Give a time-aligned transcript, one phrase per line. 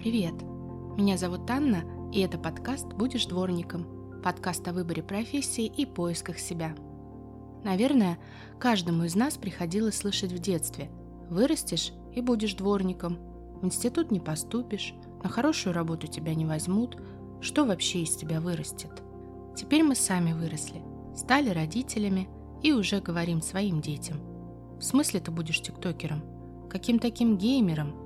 [0.00, 0.32] Привет!
[0.96, 6.74] Меня зовут Анна, и это подкаст «Будешь дворником» подкаст о выборе профессии и поисках себя.
[7.64, 8.18] Наверное,
[8.58, 10.90] каждому из нас приходилось слышать в детстве
[11.28, 13.18] «Вырастешь и будешь дворником»,
[13.60, 16.96] «В институт не поступишь», «На хорошую работу тебя не возьмут»,
[17.42, 19.02] «Что вообще из тебя вырастет?»
[19.54, 20.80] Теперь мы сами выросли,
[21.14, 22.30] стали родителями
[22.62, 24.16] и уже говорим своим детям.
[24.78, 26.22] В смысле ты будешь тиктокером?
[26.70, 27.99] Каким таким геймером?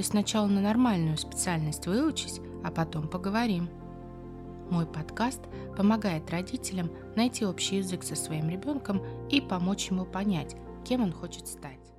[0.00, 3.68] Ты сначала на нормальную специальность выучись, а потом поговорим.
[4.70, 5.42] Мой подкаст
[5.76, 10.56] помогает родителям найти общий язык со своим ребенком и помочь ему понять,
[10.88, 11.92] кем он хочет стать.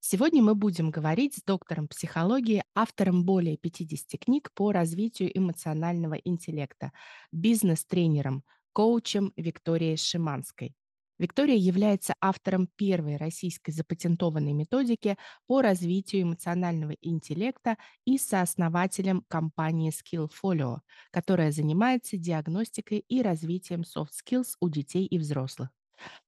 [0.00, 6.92] Сегодня мы будем говорить с доктором психологии, автором более 50 книг по развитию эмоционального интеллекта,
[7.30, 10.74] бизнес-тренером, коучем Викторией Шиманской.
[11.22, 20.80] Виктория является автором первой российской запатентованной методики по развитию эмоционального интеллекта и сооснователем компании Skillfolio,
[21.12, 25.68] которая занимается диагностикой и развитием soft skills у детей и взрослых.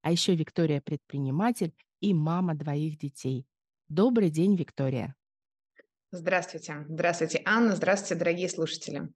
[0.03, 3.49] А еще Виктория предприниматель и мама двоих детей.
[3.89, 5.17] Добрый день, Виктория.
[6.13, 6.87] Здравствуйте.
[6.89, 7.75] Здравствуйте, Анна.
[7.75, 9.09] Здравствуйте, дорогие слушатели.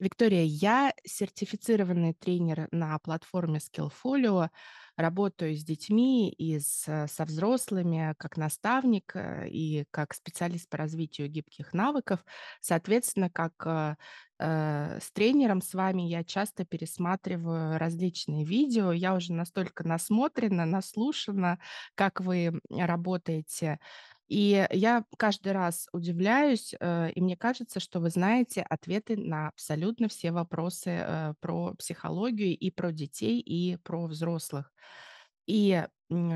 [0.00, 4.48] Виктория, я сертифицированный тренер на платформе Skillfolio,
[4.96, 10.78] работаю с детьми и с, э, со взрослыми как наставник э, и как специалист по
[10.78, 12.24] развитию гибких навыков.
[12.62, 13.96] Соответственно, как э,
[14.38, 18.92] э, с тренером с вами я часто пересматриваю различные видео.
[18.92, 21.58] Я уже настолько насмотрена, наслушана,
[21.94, 23.78] как вы работаете
[24.30, 30.08] и я каждый раз удивляюсь, э, и мне кажется, что вы знаете ответы на абсолютно
[30.08, 34.72] все вопросы э, про психологию и про детей, и про взрослых.
[35.50, 35.84] И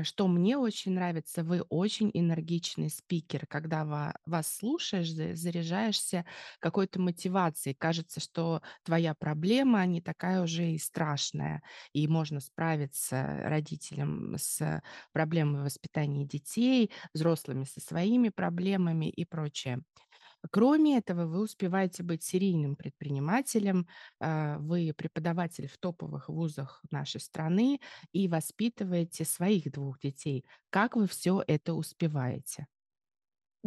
[0.03, 6.25] что мне очень нравится, вы очень энергичный спикер, когда ва- вас слушаешь, за- заряжаешься
[6.59, 7.75] какой-то мотивацией.
[7.75, 11.61] Кажется, что твоя проблема не такая уже и страшная,
[11.93, 14.81] и можно справиться родителям с
[15.13, 19.81] проблемой воспитания детей, взрослыми со своими проблемами и прочее.
[20.51, 23.87] Кроме этого, вы успеваете быть серийным предпринимателем,
[24.19, 27.79] а, вы преподаватель в топовых вузах нашей страны
[28.11, 30.45] и воспитываете своих двух детей.
[30.69, 32.67] Как вы все это успеваете?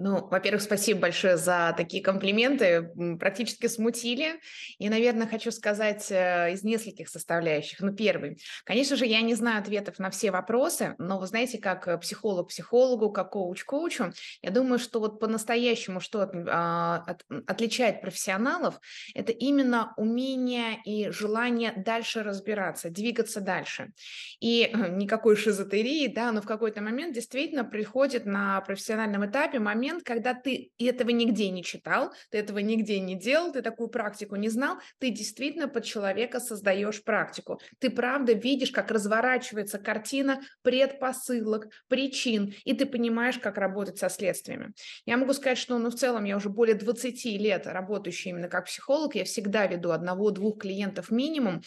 [0.01, 4.39] Ну, во-первых, спасибо большое за такие комплименты, практически смутили.
[4.79, 7.81] И, наверное, хочу сказать э, из нескольких составляющих.
[7.81, 8.39] Ну, первый.
[8.65, 12.49] Конечно же, я не знаю ответов на все вопросы, но вы знаете, как э, психолог
[12.49, 18.81] психологу, как коуч коучу, я думаю, что вот по-настоящему что от, а, от, отличает профессионалов,
[19.17, 23.91] это именно умение и желание дальше разбираться, двигаться дальше.
[24.39, 29.88] И э, никакой шизотерии, да, но в какой-то момент действительно приходит на профессиональном этапе момент,
[29.89, 34.37] момент, когда ты этого нигде не читал, ты этого нигде не делал, ты такую практику
[34.37, 37.61] не знал, ты действительно под человека создаешь практику.
[37.79, 44.73] Ты правда видишь, как разворачивается картина предпосылок, причин, и ты понимаешь, как работать со следствиями.
[45.07, 48.67] Я могу сказать, что ну, в целом я уже более 20 лет работающий именно как
[48.67, 51.63] психолог, я всегда веду одного-двух клиентов минимум,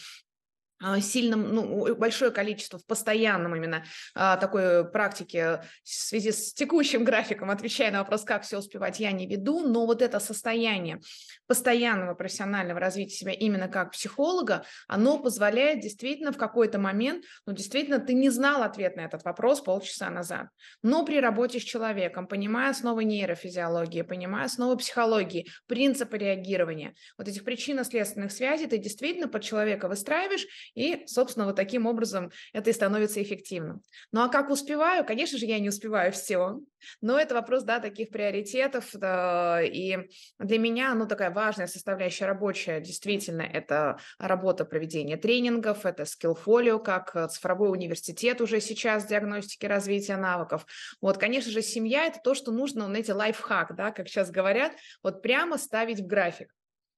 [0.82, 3.84] а, сильным, ну, большое количество в постоянном именно
[4.14, 9.12] а, такой практике в связи с текущим графиком, отвечая на вопрос, как все успевать, я
[9.12, 11.00] не веду, но вот это состояние
[11.46, 18.00] постоянного профессионального развития себя именно как психолога, оно позволяет действительно в какой-то момент, ну, действительно,
[18.00, 20.48] ты не знал ответ на этот вопрос полчаса назад,
[20.82, 27.44] но при работе с человеком, понимая основы нейрофизиологии, понимая основы психологии, принципы реагирования, вот этих
[27.44, 33.22] причинно-следственных связей, ты действительно под человека выстраиваешь и, собственно, вот таким образом это и становится
[33.22, 33.82] эффективным.
[34.10, 35.04] Ну а как успеваю?
[35.04, 36.60] Конечно же, я не успеваю все,
[37.00, 38.90] но это вопрос, да, таких приоритетов.
[38.94, 46.04] Да, и для меня, ну, такая важная составляющая рабочая, действительно, это работа проведения тренингов, это
[46.04, 50.66] скиллфолио, как э, цифровой университет уже сейчас диагностики развития навыков.
[51.00, 55.22] Вот, конечно же, семья– это то, что нужно, знаете, лайфхак, да, как сейчас говорят, вот
[55.22, 56.52] прямо ставить в график.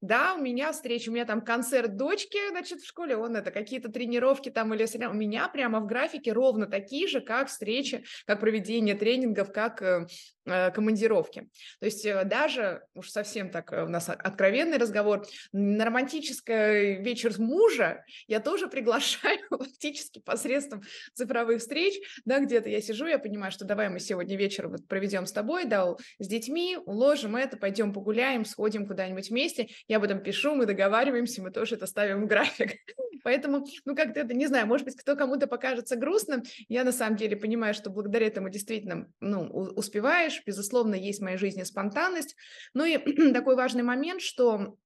[0.04, 3.90] Да, у меня встреча, у меня там концерт дочки, значит, в школе, он это, какие-то
[3.90, 8.96] тренировки там или у меня прямо в графике ровно такие же, как встречи, как проведение
[8.96, 10.06] тренингов, как э,
[10.46, 11.48] Э, командировки.
[11.80, 17.32] То есть э, даже, уж совсем так э, у нас откровенный разговор, на романтический вечер
[17.38, 20.82] мужа я тоже приглашаю фактически посредством
[21.14, 21.94] цифровых встреч,
[22.26, 25.64] да, где-то я сижу, я понимаю, что давай мы сегодня вечер вот проведем с тобой,
[25.64, 29.68] да, с детьми, уложим это, пойдем погуляем, сходим куда-нибудь вместе.
[29.94, 32.80] Я об этом пишу, мы договариваемся, мы тоже это ставим в график.
[33.22, 37.16] Поэтому, ну, как-то это, не знаю, может быть, кто кому-то покажется грустным, я на самом
[37.16, 42.34] деле понимаю, что благодаря этому действительно, ну, успеваешь, безусловно, есть в моей жизни спонтанность.
[42.74, 42.98] Ну и
[43.32, 44.76] такой важный момент, что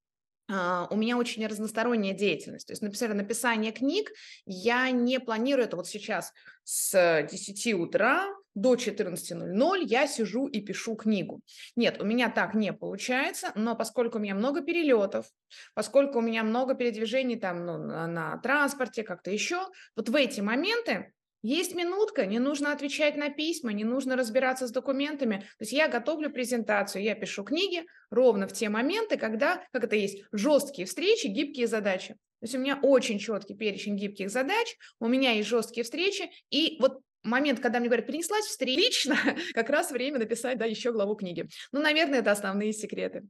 [0.51, 2.65] Uh, у меня очень разносторонняя деятельность.
[2.65, 4.11] То есть, например, написание книг
[4.47, 6.33] я не планирую это вот сейчас
[6.63, 11.41] с 10 утра до 14.00 я сижу и пишу книгу.
[11.75, 15.27] Нет, у меня так не получается, но поскольку у меня много перелетов,
[15.73, 21.13] поскольку у меня много передвижений там ну, на, транспорте, как-то еще, вот в эти моменты
[21.41, 25.37] есть минутка, не нужно отвечать на письма, не нужно разбираться с документами.
[25.57, 29.95] То есть я готовлю презентацию, я пишу книги ровно в те моменты, когда, как это
[29.95, 32.17] есть, жесткие встречи, гибкие задачи.
[32.39, 36.77] То есть у меня очень четкий перечень гибких задач, у меня есть жесткие встречи, и
[36.79, 39.13] вот момент, когда мне говорят, принеслась встреча,
[39.53, 41.47] как раз время написать, да, еще главу книги.
[41.71, 43.23] Ну, наверное, это основные секреты.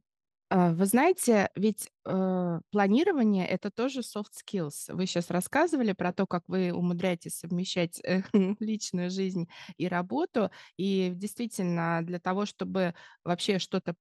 [0.48, 4.92] А, вы знаете, ведь, э, планирование- это тоже soft skills.
[4.94, 8.22] Вы сейчас рассказывали про то, как вы умудряетесь совмещать, э,
[8.60, 10.50] личную жизнь и работу.
[10.76, 12.94] И действительно, для того, чтобы
[13.24, 13.94] вообще что-то,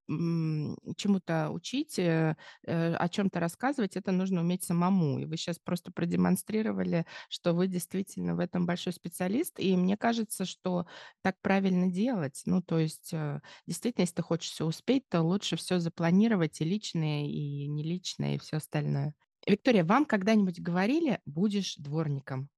[0.97, 2.35] чему-то учить, э,
[2.65, 5.19] э, о чем то рассказывать, это нужно уметь самому.
[5.19, 9.59] И вы сейчас просто продемонстрировали, что вы действительно в этом большой специалист.
[9.59, 10.85] И мне кажется, что
[11.21, 12.41] так правильно делать.
[12.45, 16.65] Ну, то есть, э, действительно, если ты хочешь все успеть, то лучше все запланировать и
[16.65, 19.13] личное, и не личное, и все остальное.
[19.47, 22.49] Виктория, вам когда-нибудь говорили: "Будешь дворником"?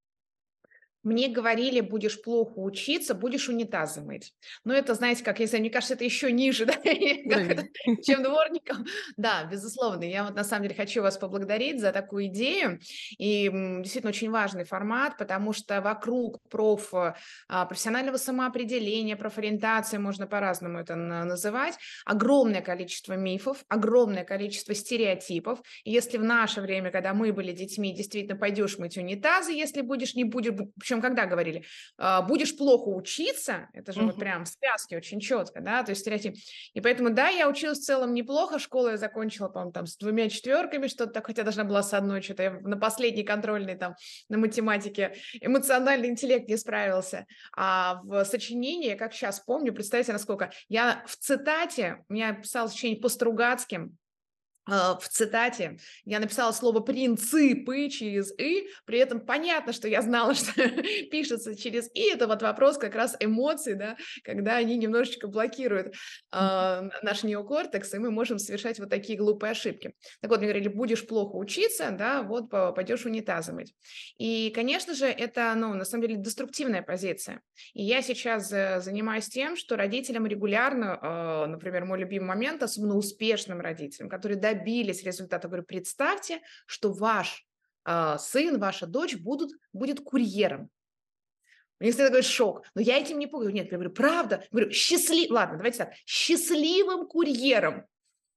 [1.03, 4.33] Мне говорили, будешь плохо учиться, будешь унитазы мыть.
[4.63, 6.75] Но это, знаете, как, если мне кажется, это еще ниже, да,
[8.03, 8.85] чем дворником.
[9.17, 10.03] Да, безусловно.
[10.03, 12.79] Я вот на самом деле хочу вас поблагодарить за такую идею.
[13.17, 20.79] И действительно очень важный формат, потому что вокруг проф, а, профессионального самоопределения, профориентации, можно по-разному
[20.79, 25.61] это называть, огромное количество мифов, огромное количество стереотипов.
[25.83, 30.15] И если в наше время, когда мы были детьми, действительно пойдешь мыть унитазы, если будешь,
[30.15, 30.53] не будешь,
[30.91, 31.63] причем когда говорили,
[31.97, 36.01] «А, будешь плохо учиться, это же вот прям в связке очень четко, да, то есть
[36.01, 36.35] стереотип.
[36.73, 40.27] И поэтому, да, я училась в целом неплохо, школу я закончила, по-моему, там с двумя
[40.27, 43.95] четверками, что-то так, хотя должна была с одной, что-то я на последней контрольной там
[44.27, 47.25] на математике эмоциональный интеллект не справился.
[47.55, 53.01] А в сочинении, как сейчас помню, представьте, насколько я в цитате, у меня писал сочинение
[53.01, 53.97] по Стругацким,
[54.71, 60.53] в цитате я написала слово «принципы» через «и», при этом понятно, что я знала, что
[61.11, 62.03] пишется через «и».
[62.11, 65.87] Это вот вопрос как раз эмоций, да, когда они немножечко блокируют
[66.31, 69.93] э, наш неокортекс, и мы можем совершать вот такие глупые ошибки.
[70.21, 73.73] Так вот, мне говорили, будешь плохо учиться, да, вот пойдешь унитазы мыть.
[74.17, 77.41] И, конечно же, это, ну, на самом деле, деструктивная позиция.
[77.73, 82.95] И я сейчас э, занимаюсь тем, что родителям регулярно, э, например, мой любимый момент, особенно
[82.95, 85.47] успешным родителям, которые добились результата.
[85.47, 87.45] Говорю, представьте, что ваш
[87.85, 90.69] э, сын, ваша дочь будут, будет курьером.
[91.79, 92.63] У них всегда такой шок.
[92.75, 93.51] Но я этим не пугаю.
[93.51, 94.41] Нет, я говорю, правда.
[94.43, 95.31] Я говорю, счастлив...
[95.31, 95.93] Ладно, давайте так.
[96.05, 97.85] Счастливым курьером.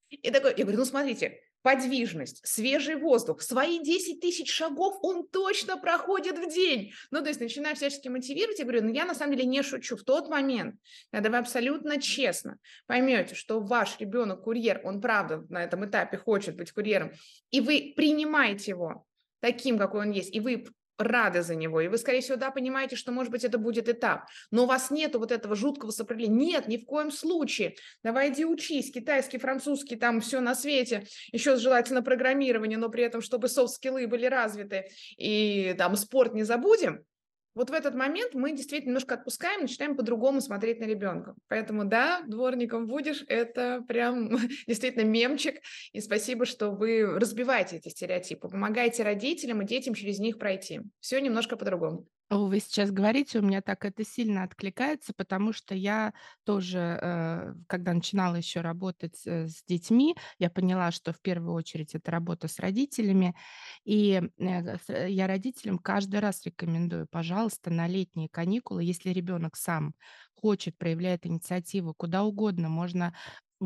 [0.09, 5.79] И такой, я говорю, ну смотрите, подвижность, свежий воздух, свои 10 тысяч шагов он точно
[5.79, 6.93] проходит в день.
[7.11, 9.97] Ну, то есть начинаю всячески мотивировать, я говорю, ну, я на самом деле не шучу.
[9.97, 10.77] В тот момент,
[11.11, 16.55] когда вы абсолютно честно поймете, что ваш ребенок курьер, он правда на этом этапе хочет
[16.55, 17.13] быть курьером,
[17.51, 19.07] и вы принимаете его
[19.41, 20.67] таким, какой он есть, и вы
[20.99, 24.27] рады за него, и вы, скорее всего, да, понимаете, что, может быть, это будет этап,
[24.51, 26.35] но у вас нет вот этого жуткого сопротивления.
[26.35, 27.77] Нет, ни в коем случае.
[28.03, 33.21] Давай иди учись, китайский, французский, там все на свете, еще желательно программирование, но при этом,
[33.21, 34.87] чтобы софт-скиллы были развиты,
[35.17, 37.05] и там спорт не забудем,
[37.55, 41.35] вот в этот момент мы действительно немножко отпускаем, начинаем по-другому смотреть на ребенка.
[41.49, 45.61] Поэтому да, дворником будешь, это прям действительно мемчик.
[45.93, 50.81] И спасибо, что вы разбиваете эти стереотипы, помогаете родителям и детям через них пройти.
[51.01, 52.07] Все немножко по-другому.
[52.31, 56.15] Вы сейчас говорите, у меня так это сильно откликается, потому что я
[56.45, 61.95] тоже, э, когда начинала еще работать э, с детьми, я поняла, что в первую очередь
[61.95, 63.37] это работа с родителями.
[63.85, 69.95] И э, я родителям каждый раз рекомендую, пожалуйста, на летние каникулы, если ребенок сам
[70.35, 73.15] хочет, проявляет инициативу, куда угодно, можно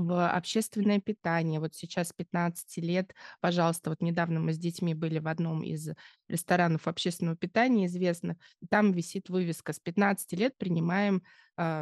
[0.06, 1.60] в общественное питание.
[1.60, 5.90] Вот сейчас 15 лет, пожалуйста, вот недавно мы с детьми были в одном из
[6.28, 8.36] ресторанов общественного питания известных,
[8.70, 11.22] там висит вывеска «С 15 лет принимаем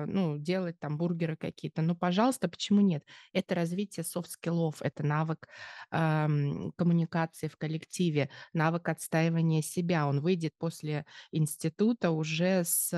[0.07, 1.83] ну, делать там бургеры какие-то.
[1.83, 3.05] Ну, пожалуйста, почему нет?
[3.33, 5.49] Это развитие soft skill ов, это навык
[5.91, 10.07] ам, коммуникации в коллективе, навык отстаивания себя.
[10.07, 12.93] Он выйдет после института уже с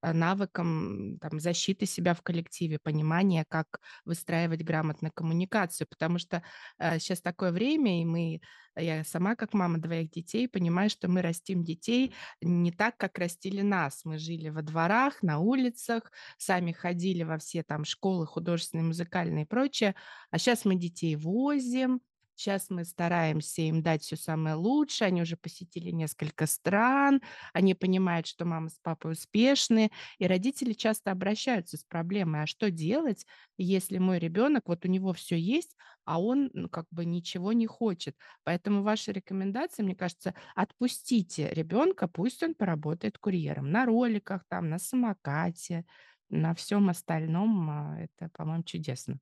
[0.00, 6.42] а, навыком там, защиты себя в коллективе, понимания, как выстраивать грамотно коммуникацию, потому что
[6.78, 8.40] а, сейчас такое время, и мы
[8.80, 13.62] я сама, как мама двоих детей, понимаю, что мы растим детей не так, как растили
[13.62, 14.04] нас.
[14.04, 19.48] Мы жили во дворах, на улицах, сами ходили во все там школы художественные, музыкальные и
[19.48, 19.94] прочее.
[20.30, 22.00] А сейчас мы детей возим,
[22.34, 25.08] Сейчас мы стараемся им дать все самое лучшее.
[25.08, 27.20] Они уже посетили несколько стран,
[27.52, 32.70] они понимают, что мама с папой успешны, и родители часто обращаются с проблемой, а что
[32.70, 33.26] делать,
[33.58, 37.66] если мой ребенок, вот у него все есть, а он ну, как бы ничего не
[37.66, 38.16] хочет.
[38.44, 44.78] Поэтому ваша рекомендация, мне кажется, отпустите ребенка, пусть он поработает курьером на роликах, там, на
[44.78, 45.84] самокате,
[46.30, 47.70] на всем остальном.
[47.70, 49.18] а, Это, по-моему, чудесно.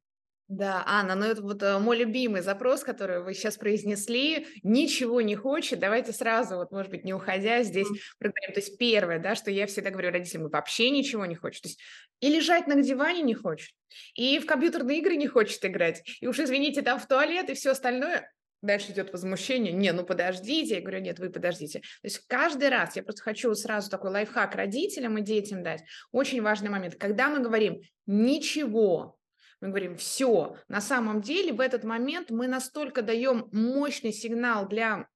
[0.50, 4.49] Да, Анна, ну это вот э, мой любимый запрос, который вы сейчас произнесли.
[4.64, 5.78] Ничего не хочет.
[5.78, 7.87] Давайте сразу, вот, может быть, не уходя, здесь
[8.19, 8.52] проговорим.
[8.52, 11.62] То есть первое, да, что я всегда говорю родителям, вообще ничего не хочет.
[11.62, 11.80] То есть
[12.19, 13.71] и лежать на диване не хочет,
[14.14, 17.71] и в компьютерные игры не хочет играть, и уж извините, там в туалет и все
[17.71, 18.28] остальное.
[18.61, 19.73] Дальше идет возмущение.
[19.73, 20.75] Не, ну подождите.
[20.75, 21.78] Я говорю, нет, вы подождите.
[21.78, 25.85] То есть каждый раз, я просто хочу сразу такой лайфхак родителям и детям дать.
[26.11, 26.97] Очень важный момент.
[26.97, 29.20] Когда мы говорим ничего,
[29.61, 35.07] мы говорим, все, на самом деле в этот момент мы настолько даем мощный сигнал для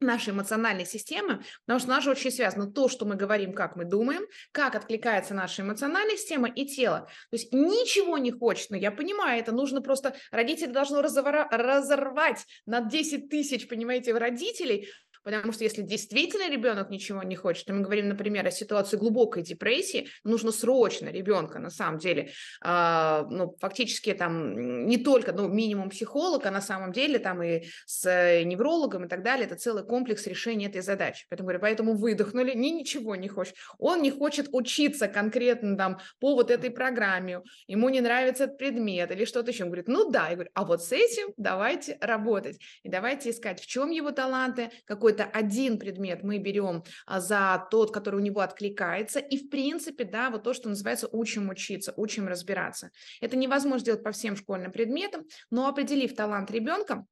[0.00, 3.76] нашей эмоциональной системы, потому что у нас же очень связано то, что мы говорим, как
[3.76, 7.08] мы думаем, как откликается наша эмоциональная система и тело.
[7.30, 12.80] То есть ничего не хочет, но я понимаю, это нужно просто, родители должны разорвать на
[12.80, 14.88] 10 тысяч, понимаете, родителей,
[15.26, 19.42] Потому что если действительно ребенок ничего не хочет, то мы говорим, например, о ситуации глубокой
[19.42, 22.30] депрессии, нужно срочно ребенка, на самом деле,
[22.62, 27.64] а, ну, фактически там не только, ну, минимум психолог, а на самом деле там и
[27.86, 31.26] с э, неврологом и так далее, это целый комплекс решения этой задачи.
[31.28, 33.56] Поэтому говорю, поэтому выдохнули, ни ничего не хочет.
[33.78, 39.10] Он не хочет учиться конкретно там по вот этой программе, ему не нравится этот предмет
[39.10, 39.64] или что-то еще.
[39.64, 42.60] Он говорит, ну да, я говорю, а вот с этим давайте работать.
[42.84, 47.66] И давайте искать, в чем его таланты, какой какой-то один предмет мы берем а, за
[47.70, 51.92] тот, который у него откликается, и в принципе, да, вот то, что называется учим учиться,
[51.96, 52.90] учим разбираться.
[53.20, 57.06] Это невозможно сделать по всем школьным предметам, но определив талант ребенка,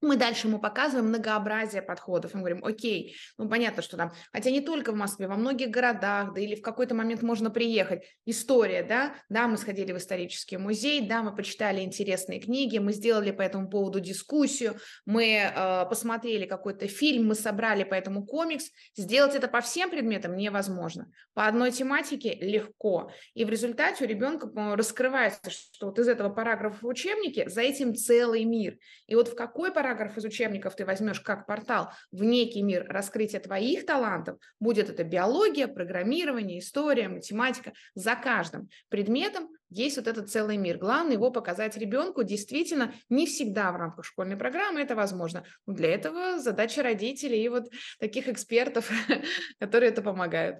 [0.00, 2.34] мы дальше ему показываем многообразие подходов.
[2.34, 6.34] Мы говорим, окей, ну понятно, что там, хотя не только в Москве, во многих городах,
[6.34, 8.04] да или в какой-то момент можно приехать.
[8.26, 13.30] История, да, да, мы сходили в исторический музей, да, мы почитали интересные книги, мы сделали
[13.30, 14.76] по этому поводу дискуссию,
[15.06, 18.70] мы э, посмотрели какой-то фильм, мы собрали по этому комикс.
[18.96, 21.10] Сделать это по всем предметам невозможно.
[21.34, 23.10] По одной тематике легко.
[23.34, 27.94] И в результате у ребенка раскрывается, что вот из этого параграфа в учебнике за этим
[27.94, 28.78] целый мир.
[29.06, 32.84] И вот в какой параграф параграф из учебников ты возьмешь как портал в некий мир
[32.88, 40.28] раскрытия твоих талантов, будет это биология, программирование, история, математика, за каждым предметом есть вот этот
[40.28, 40.78] целый мир.
[40.78, 42.24] Главное его показать ребенку.
[42.24, 45.44] Действительно, не всегда в рамках школьной программы это возможно.
[45.66, 47.68] Но для этого задача родителей и вот
[48.00, 48.90] таких экспертов,
[49.60, 50.58] которые это помогают.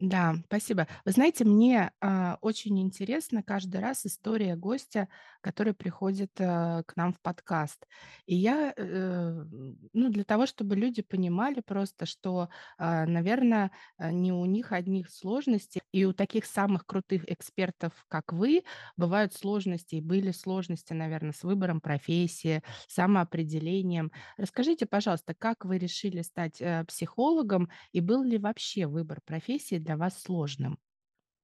[0.00, 0.86] Да, спасибо.
[1.04, 5.08] Вы знаете, мне а, очень интересна каждый раз история гостя,
[5.40, 7.84] который приходит а, к нам в подкаст.
[8.26, 9.44] И я, э,
[9.92, 15.10] ну, для того, чтобы люди понимали просто, что, а, наверное, а, не у них одних
[15.10, 18.62] сложностей, и у таких самых крутых экспертов, как вы,
[18.96, 24.12] бывают сложности, и были сложности, наверное, с выбором профессии, самоопределением.
[24.36, 29.96] Расскажите, пожалуйста, как вы решили стать э, психологом, и был ли вообще выбор профессии для
[29.96, 30.78] вас сложным?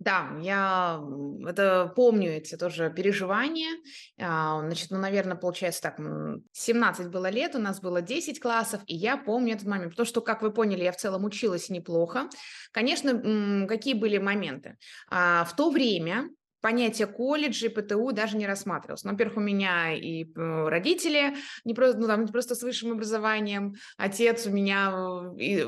[0.00, 1.00] Да, я
[1.46, 3.78] это помню, эти тоже переживания.
[4.20, 8.82] А, Значит, ну, наверное, получается так, м, 17 было лет, у нас было 10 классов,
[8.86, 12.28] и я помню этот момент, потому что, как вы поняли, я в целом училась неплохо.
[12.72, 14.76] Конечно, какие были моменты?
[15.08, 16.28] А, В то время
[16.64, 19.04] понятие колледжи, ПТУ даже не рассматривалось.
[19.04, 21.34] Ну, во-первых, у меня и э, родители
[21.66, 24.90] не просто, ну, там, не просто с высшим образованием, отец у меня
[25.36, 25.66] э, и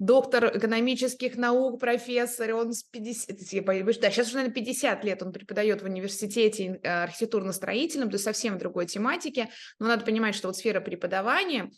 [0.00, 5.22] доктор экономических наук, профессор, он с 50, я боюсь, да, сейчас уже, наверное, 50 лет
[5.22, 10.48] он преподает в университете э, архитектурно-строительном, то есть совсем другой тематике, но надо понимать, что
[10.48, 11.70] вот сфера преподавания,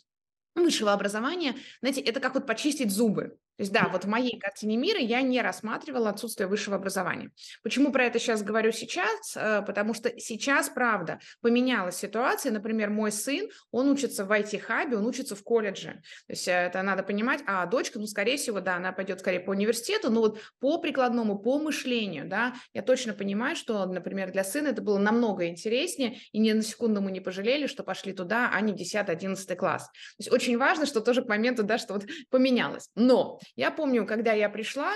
[0.55, 3.37] высшего образования, знаете, это как вот почистить зубы.
[3.57, 7.31] То есть, да, вот в моей картине мира я не рассматривала отсутствие высшего образования.
[7.63, 9.35] Почему про это сейчас говорю сейчас?
[9.37, 12.51] Э, потому что сейчас, правда, поменялась ситуация.
[12.51, 16.01] Например, мой сын, он учится в IT-хабе, он учится в колледже.
[16.27, 17.41] То есть это надо понимать.
[17.47, 21.39] А дочка, ну, скорее всего, да, она пойдет скорее по университету, но вот по прикладному,
[21.39, 26.39] по мышлению, да, я точно понимаю, что, например, для сына это было намного интереснее, и
[26.39, 29.85] ни на секунду мы не пожалели, что пошли туда, а не в 10-11 класс.
[29.85, 32.89] То есть очень важно, что тоже к моменту, да, что вот поменялось.
[32.95, 34.93] Но я помню, когда я пришла,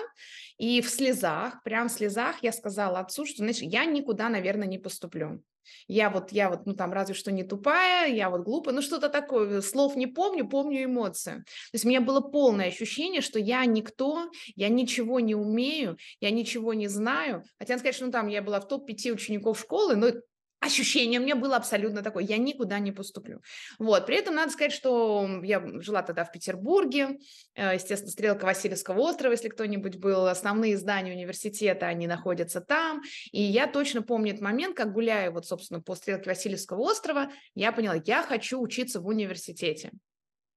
[0.58, 4.78] и в слезах, прям в слезах я сказала отцу, что, знаешь, я никуда, наверное, не
[4.78, 5.42] поступлю.
[5.88, 9.10] Я вот, я вот, ну там разве что не тупая, я вот глупая, ну что-то
[9.10, 11.34] такое, слов не помню, помню эмоции.
[11.34, 16.32] То есть у меня было полное ощущение, что я никто, я ничего не умею, я
[16.32, 17.44] ничего не знаю.
[17.58, 20.12] Хотя сказать, что ну там я была в топ-5 учеников школы, но
[20.60, 23.42] ощущение у меня было абсолютно такое, я никуда не поступлю.
[23.78, 27.20] Вот, при этом надо сказать, что я жила тогда в Петербурге,
[27.56, 33.02] э, естественно, стрелка Васильевского острова, если кто-нибудь был, основные здания университета, они находятся там,
[33.32, 37.72] и я точно помню этот момент, как гуляя вот, собственно, по стрелке Васильевского острова, я
[37.72, 39.92] поняла, я хочу учиться в университете.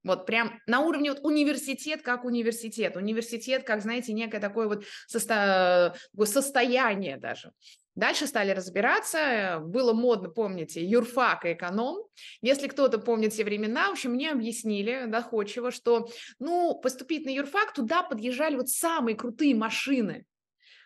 [0.04, 5.94] Вот прям на уровне вот университет как университет, университет как, знаете, некое такое вот состо...
[6.24, 7.52] состояние даже.
[7.94, 11.98] Дальше стали разбираться, было модно, помните, юрфак и эконом.
[12.40, 16.08] Если кто-то помнит те времена, в общем, мне объяснили доходчиво, что,
[16.38, 20.24] ну, поступить на юрфак, туда подъезжали вот самые крутые машины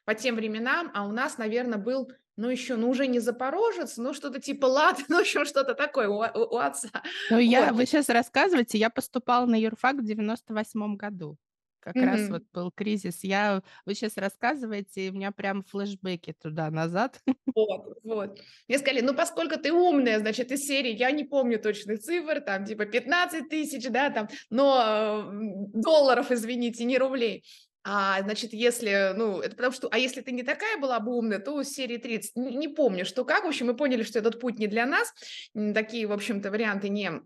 [0.05, 4.13] по тем временам, а у нас, наверное, был ну, еще, ну, уже не Запорожец, ну,
[4.13, 6.91] что-то типа Лад, ну, еще что-то такое у, у, у отца.
[7.31, 7.77] Ну, я, вот.
[7.77, 11.39] вы сейчас рассказываете, я поступала на юрфак в 98 году
[11.87, 12.05] как mm-hmm.
[12.05, 13.23] раз вот был кризис.
[13.23, 17.21] Я, вы сейчас рассказываете, и у меня прям флешбеки туда-назад.
[17.55, 18.41] Вот, вот.
[18.69, 22.65] Мне сказали, ну, поскольку ты умная, значит, из серии, я не помню точных цифр, там,
[22.67, 27.45] типа 15 тысяч, да, там, но долларов, извините, не рублей.
[27.85, 31.39] А, значит, если, ну, это потому что, а если ты не такая была бы умная,
[31.39, 34.41] то с серии 30, не, не помню, что как, в общем, мы поняли, что этот
[34.41, 35.15] путь не для нас,
[35.55, 37.23] такие, в общем-то, варианты не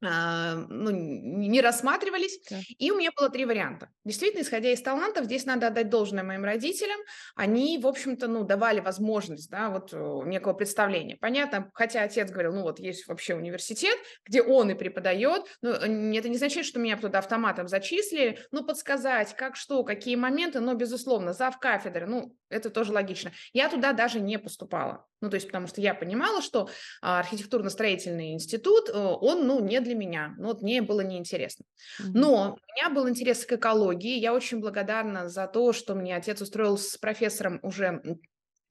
[0.00, 2.38] ну, не рассматривались.
[2.50, 2.58] Да.
[2.78, 3.90] И у меня было три варианта.
[4.04, 6.98] Действительно, исходя из талантов, здесь надо отдать должное моим родителям.
[7.34, 11.16] Они, в общем-то, ну, давали возможность, да, вот э, некого представления.
[11.16, 16.16] Понятно, хотя отец говорил, ну, вот есть вообще университет, где он и преподает, но э,
[16.16, 20.74] это не означает, что меня туда автоматом зачислили, ну, подсказать, как что, какие моменты, но,
[20.74, 23.32] безусловно, зав кафедры, ну, это тоже логично.
[23.52, 25.06] Я туда даже не поступала.
[25.20, 26.68] Ну, то есть, потому что я понимала, что
[27.02, 30.34] а, архитектурно-строительный институт, э, он, ну, не для меня.
[30.38, 31.64] Ну, вот мне было неинтересно.
[31.98, 34.18] Но у меня был интерес к экологии.
[34.18, 38.00] Я очень благодарна за то, что мне отец устроил с профессором уже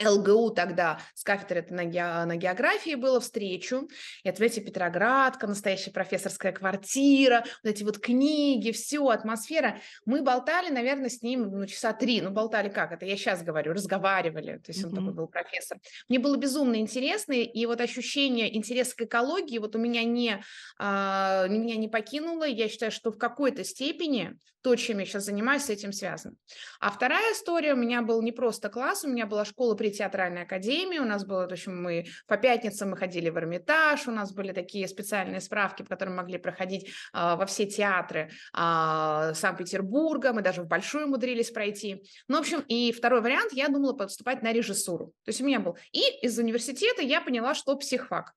[0.04, 3.90] ЛГУ тогда с кафедры на, ге, на географии было встречу,
[4.24, 9.80] и ответьте Петроградка, настоящая профессорская квартира, вот эти вот книги, все, атмосфера.
[10.06, 13.74] Мы болтали, наверное, с ним ну, часа три, ну, болтали как, это я сейчас говорю,
[13.74, 14.96] разговаривали, то есть он mm-hmm.
[14.96, 15.80] такой был профессор.
[16.10, 20.44] Мне было безумно интересно, и вот ощущение интереса к экологии вот у меня не,
[20.78, 25.64] а, меня не покинуло, я считаю, что в какой-то степени то, чем я сейчас занимаюсь,
[25.64, 26.36] с этим связано.
[26.82, 30.44] А вторая история, у меня был не просто класс, у меня была школа при театральной
[30.44, 34.34] академии, у нас было, в общем, мы по пятницам мы ходили в Эрмитаж, у нас
[34.34, 40.42] были такие специальные справки, по которым могли проходить а, во все театры а, Санкт-Петербурга, мы
[40.42, 42.04] даже в Большую умудрились пройти.
[42.28, 45.08] Ну, в общем, и второй вариант, я думала поступать на режиссуру.
[45.24, 45.78] То есть у меня был...
[45.92, 48.34] И из университета я поняла, что психфак.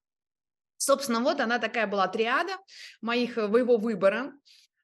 [0.77, 2.53] Собственно, вот она такая была триада
[3.03, 4.33] моих, э, моего выбора.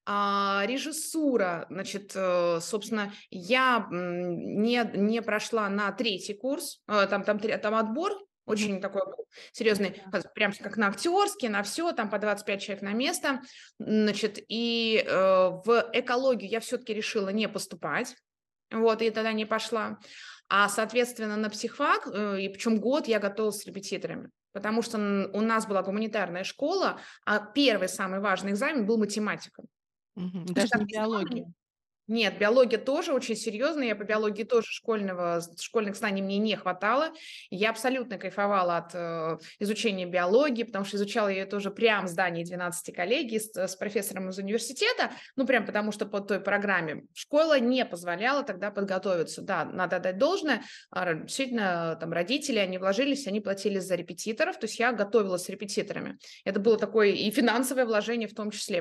[0.09, 7.41] А, режиссура, значит, э, собственно, я не, не прошла на третий курс, э, там, там,
[7.41, 8.13] там отбор,
[8.47, 9.03] очень такой
[9.51, 10.01] серьезный,
[10.35, 13.41] прям как на актерский, на все, там по 25 человек на место.
[13.81, 18.15] Значит, и э, в экологию я все-таки решила не поступать.
[18.71, 19.99] Вот, и тогда не пошла.
[20.49, 24.31] А, соответственно, на психфак, э, и причем год я готовилась с репетиторами.
[24.53, 24.99] Потому что
[25.33, 29.65] у нас была гуманитарная школа, а первый самый важный экзамен был математика.
[30.17, 30.47] Мгм.
[30.47, 31.53] Даже не биология.
[32.09, 33.89] Нет, биология тоже очень серьезная.
[33.89, 37.11] Я по биологии тоже школьного, школьных знаний мне не хватало.
[37.51, 42.45] Я абсолютно кайфовала от э, изучения биологии, потому что изучала ее тоже прямо в здании
[42.45, 47.07] 12 коллегий с, с профессором из университета, ну, прям потому что по той программе.
[47.13, 49.43] Школа не позволяла тогда подготовиться.
[49.43, 50.63] Да, надо дать должное.
[50.93, 55.49] А, действительно, там родители, они вложились, они платили за репетиторов, то есть я готовилась с
[55.49, 56.19] репетиторами.
[56.45, 58.77] Это было такое и финансовое вложение в том числе.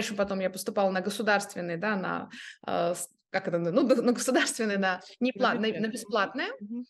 [0.00, 2.30] Что потом я поступала на государственный, да, на
[2.64, 6.48] как это, ну, на государственное, на, не плат, на, на бесплатное,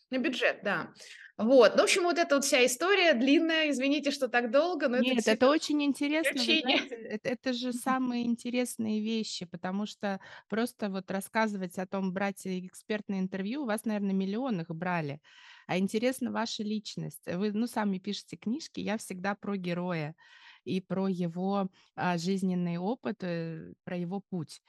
[0.09, 0.93] на бюджет, да.
[1.37, 4.97] Вот, ну, в общем, вот эта вот вся история длинная, извините, что так долго, но
[4.97, 10.89] Нет, это это очень интересно, знаете, это, это же самые интересные вещи, потому что просто
[10.89, 15.21] вот рассказывать о том, брать экспертное интервью, у вас, наверное, миллион их брали,
[15.67, 17.21] а интересна ваша личность.
[17.27, 20.15] Вы, ну, сами пишете книжки, я всегда про героя
[20.63, 24.61] и про его а, жизненный опыт, э, про его путь.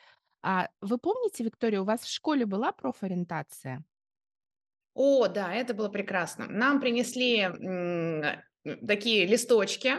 [0.42, 3.82] А вы помните, Виктория, у вас в школе была профориентация?
[4.94, 6.46] О, да, это было прекрасно.
[6.48, 7.48] Нам принесли
[8.86, 9.94] такие листочки,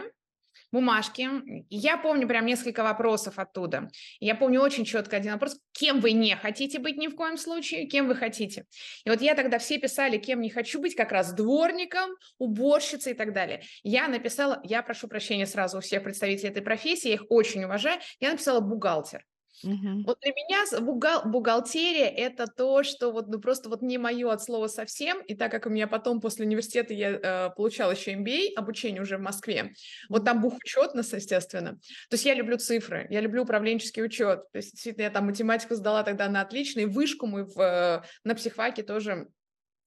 [0.72, 1.28] бумажки.
[1.68, 3.88] я помню прям несколько вопросов оттуда.
[4.18, 5.58] Я помню очень четко один вопрос.
[5.72, 7.86] Кем вы не хотите быть ни в коем случае?
[7.86, 8.66] Кем вы хотите?
[9.04, 13.16] И вот я тогда все писали, кем не хочу быть, как раз дворником, уборщицей и
[13.16, 13.62] так далее.
[13.82, 18.00] Я написала, я прошу прощения сразу у всех представителей этой профессии, я их очень уважаю,
[18.20, 19.24] я написала бухгалтер.
[19.62, 20.02] Угу.
[20.06, 24.42] Вот для меня бухгал- бухгалтерия это то, что вот ну просто вот не мое от
[24.42, 25.20] слова совсем.
[25.22, 29.18] И так как у меня потом после университета я э, получала еще MBA, обучение уже
[29.18, 29.72] в Москве,
[30.08, 31.72] вот там бухучетность, естественно.
[32.08, 34.50] То есть я люблю цифры, я люблю управленческий учет.
[34.52, 38.02] То есть действительно я там математику сдала тогда на отлично, и вышку мы в, э,
[38.24, 39.28] на психфаке тоже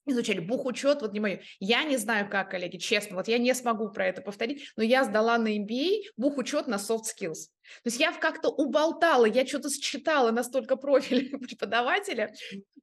[0.05, 1.41] изучали бухучет, вот не мое.
[1.59, 5.03] Я не знаю, как, коллеги, честно, вот я не смогу про это повторить, но я
[5.03, 7.49] сдала на MBA бухучет на soft skills.
[7.83, 12.33] То есть я как-то уболтала, я что-то считала настолько профиль преподавателя,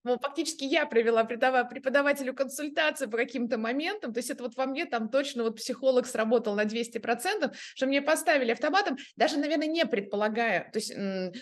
[0.05, 4.87] ну, фактически я привела преподавателю консультацию по каким-то моментам, то есть это вот во мне
[4.87, 10.71] там точно вот психолог сработал на 200%, что мне поставили автоматом, даже, наверное, не предполагая,
[10.73, 10.95] то есть,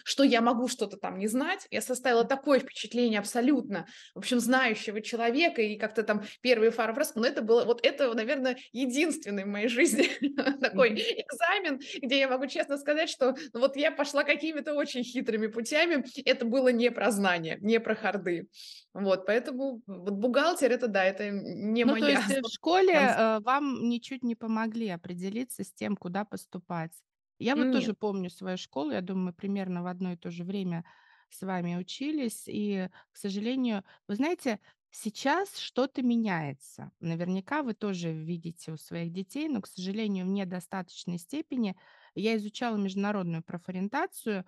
[0.04, 5.00] что я могу что-то там не знать, я составила такое впечатление абсолютно, в общем, знающего
[5.00, 9.68] человека, и как-то там первый фар но это было, вот это, наверное, единственный в моей
[9.68, 10.08] жизни
[10.60, 15.46] такой экзамен, где я могу честно сказать, что ну, вот я пошла какими-то очень хитрыми
[15.46, 18.47] путями, это было не про знания, не про харды.
[18.94, 22.22] Вот, поэтому вот бухгалтер это да, это не ну, моя.
[22.22, 26.92] То есть в школе э, вам ничуть не помогли определиться с тем, куда поступать.
[27.38, 27.74] Я вот Нет.
[27.74, 30.84] тоже помню свою школу, я думаю, мы примерно в одно и то же время
[31.30, 36.90] с вами учились, и, к сожалению, вы знаете, сейчас что-то меняется.
[37.00, 41.76] Наверняка вы тоже видите у своих детей, но, к сожалению, в недостаточной степени.
[42.14, 44.44] Я изучала международную профориентацию,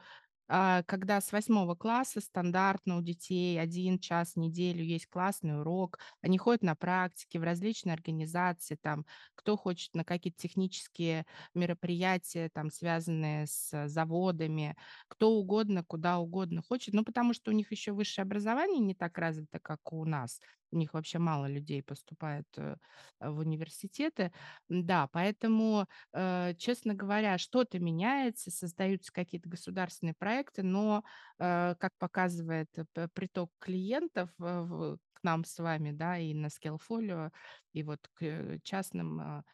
[0.87, 6.39] когда с восьмого класса стандартно у детей один час в неделю есть классный урок, они
[6.39, 13.47] ходят на практики в различные организации, там, кто хочет на какие-то технические мероприятия, там, связанные
[13.47, 14.77] с заводами,
[15.09, 19.19] кто угодно, куда угодно хочет, ну, потому что у них еще высшее образование не так
[19.19, 20.41] развито, как у нас,
[20.73, 22.77] у них вообще мало людей поступает э,
[23.21, 24.33] в университеты.
[24.69, 31.05] Да, поэтому, э, честно говоря, что-то меняется, создаются какие-то государственные проекты, но,
[31.39, 32.69] э, как показывает
[33.15, 37.31] приток клиентов к нам с вами, да, и на Skillfolio,
[37.73, 39.45] и вот к частным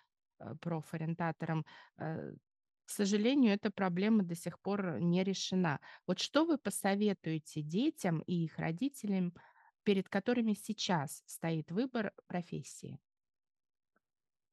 [0.60, 1.64] профориентаторам,
[1.96, 5.80] к сожалению, эта проблема до сих пор не решена.
[6.06, 9.34] Вот что вы посоветуете детям и их родителям
[9.86, 12.98] перед которыми сейчас стоит выбор профессии?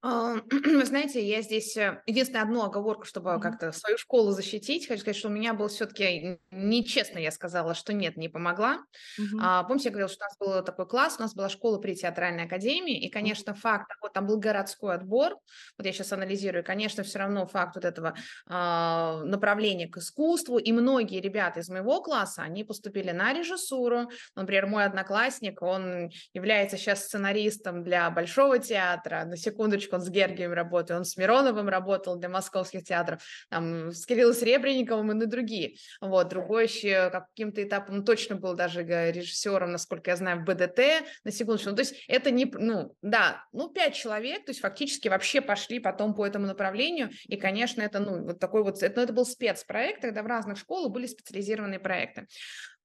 [0.04, 3.40] А, вы знаете, я здесь э, единственное одну оговорку, чтобы mm-hmm.
[3.40, 4.88] как-то свою школу защитить.
[4.88, 8.80] Хочу сказать, что у меня был все-таки нечестно, я сказала, что нет, не помогла.
[9.18, 9.40] Mm-hmm.
[9.42, 11.96] А, помните, я говорила, что у нас был такой класс, у нас была школа при
[11.96, 13.60] театральной академии, и, конечно, mm-hmm.
[13.60, 15.38] факт, там был городской отбор,
[15.78, 18.16] вот я сейчас анализирую, конечно, все равно факт вот этого
[18.48, 24.10] а, направления к искусству, и многие ребята из моего класса, они поступили на режиссуру.
[24.36, 30.54] Например, мой одноклассник, он является сейчас сценаристом для Большого театра, на секундочку, он с Гергием
[30.54, 35.76] работает, он с Мироновым работал для московских театров, там, с Кириллом Серебренниковым и на другие.
[36.02, 40.80] Вот, другой еще каким-то этапом ну, точно был даже режиссером, насколько я знаю, в БДТ,
[41.24, 41.70] на секундочку.
[41.70, 45.80] Ну, то есть это не, ну, да, ну, пять человек, то есть фактически вообще пошли
[45.80, 49.26] потом по этому направлению, и, конечно, это, ну, вот такой вот, это, ну, это был
[49.26, 52.28] спецпроект, когда в разных школах были специализированные проекты.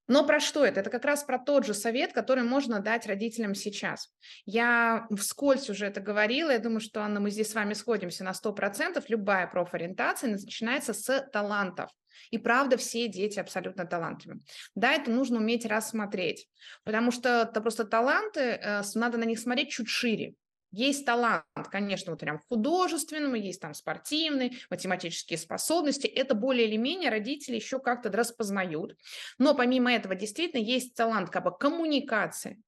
[0.07, 0.81] Но про что это?
[0.81, 4.09] Это как раз про тот же совет, который можно дать родителям сейчас.
[4.47, 8.33] Я вскользь уже это говорила, я думаю, что, Анна, мы здесь с вами сходимся на
[8.33, 9.05] 100%.
[9.09, 11.91] Любая профориентация начинается с талантов.
[12.31, 14.41] И правда, все дети абсолютно талантливы.
[14.75, 16.49] Да, это нужно уметь рассмотреть,
[16.85, 20.35] потому что это просто таланты, э, надо на них смотреть чуть шире.
[20.71, 26.07] Есть талант, конечно, вот прям художественный, есть там спортивный, математические способности.
[26.07, 28.97] Это более или менее родители еще как-то распознают.
[29.39, 32.63] Но помимо этого действительно есть талант как бы коммуникации.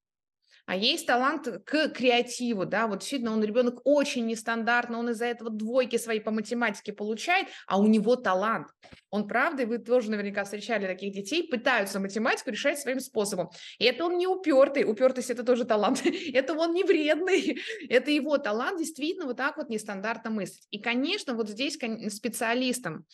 [0.70, 5.50] А есть талант к креативу, да, вот действительно он ребенок очень нестандартный, он из-за этого
[5.50, 8.68] двойки свои по математике получает, а у него талант.
[9.10, 13.50] Он, правда, и вы тоже наверняка встречали таких детей, пытаются математику решать своим способом.
[13.80, 16.02] И это он не упертый, упертость– это тоже талант.
[16.32, 20.68] это он не вредный, это его талант действительно вот так вот нестандартно мыслить.
[20.70, 21.80] И, конечно, вот здесь
[22.14, 23.06] специалистам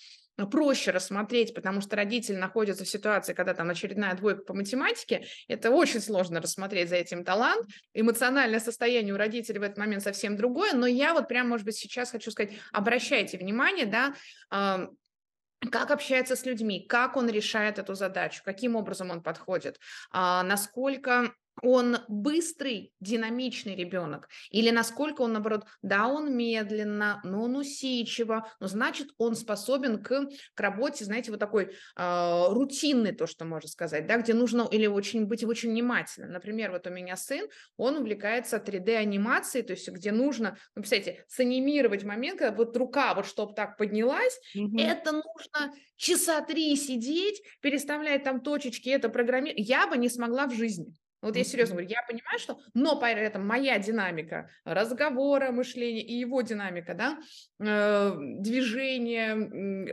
[0.50, 5.70] проще рассмотреть, потому что родитель находится в ситуации, когда там очередная двойка по математике, это
[5.70, 7.66] очень сложно рассмотреть за этим талант.
[7.94, 11.76] Эмоциональное состояние у родителей в этот момент совсем другое, но я вот прям, может быть,
[11.76, 14.14] сейчас хочу сказать, обращайте внимание, да,
[15.70, 21.32] как общается с людьми, как он решает эту задачу, каким образом он подходит, а, насколько
[21.62, 28.66] он быстрый, динамичный ребенок, или насколько он, наоборот, да, он медленно, но он усидчиво, но
[28.66, 34.06] значит, он способен к, к работе, знаете, вот такой э, рутинный, то, что можно сказать,
[34.06, 36.32] да, где нужно или очень быть очень внимательным.
[36.32, 42.04] Например, вот у меня сын, он увлекается 3D-анимацией, то есть где нужно, ну, представляете, санимировать
[42.04, 44.80] момент, когда вот рука вот чтобы так поднялась, mm-hmm.
[44.80, 49.66] это нужно часа три сидеть, переставлять там точечки, это программировать.
[49.66, 50.94] Я бы не смогла в жизни.
[51.26, 56.14] Вот я серьезно говорю, я понимаю, что, но при этом моя динамика разговора, мышления и
[56.14, 57.18] его динамика, да,
[57.58, 59.34] э, движения,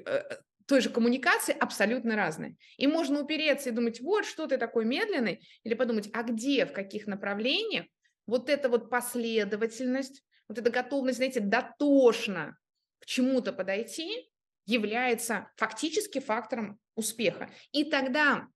[0.05, 2.55] э, той же коммуникации абсолютно разные.
[2.77, 6.71] И можно упереться и думать, вот что ты такой медленный, или подумать, а где, в
[6.71, 7.85] каких направлениях
[8.27, 12.59] вот эта вот последовательность, вот эта готовность, знаете, дотошно
[12.99, 14.29] к чему-то подойти
[14.67, 17.49] является фактически фактором успеха.
[17.71, 18.47] И тогда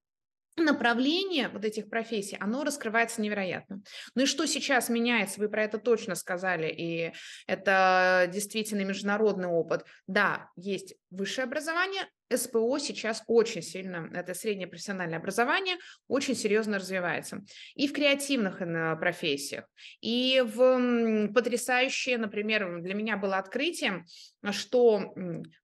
[0.57, 3.81] направление вот этих профессий, оно раскрывается невероятно.
[4.15, 7.13] Ну и что сейчас меняется, вы про это точно сказали, и
[7.45, 9.85] это действительно международный опыт.
[10.07, 17.43] Да, есть высшее образование, СПО сейчас очень сильно, это среднее профессиональное образование, очень серьезно развивается.
[17.75, 19.65] И в креативных э, профессиях,
[20.01, 24.05] и в потрясающее, например, для меня было открытием,
[24.51, 25.13] что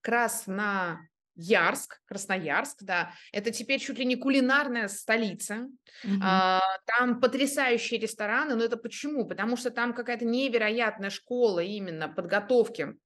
[0.00, 1.00] как раз на
[1.36, 5.68] Ярск, Красноярск, да, это теперь чуть ли не кулинарная столица.
[6.04, 6.20] Угу.
[6.22, 9.26] А, там потрясающие рестораны, но это почему?
[9.26, 12.96] Потому что там какая-то невероятная школа именно подготовки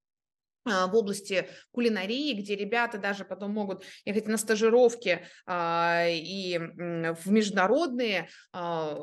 [0.69, 8.29] в области кулинарии, где ребята даже потом могут ехать на стажировки а, и в международные,
[8.53, 8.97] а,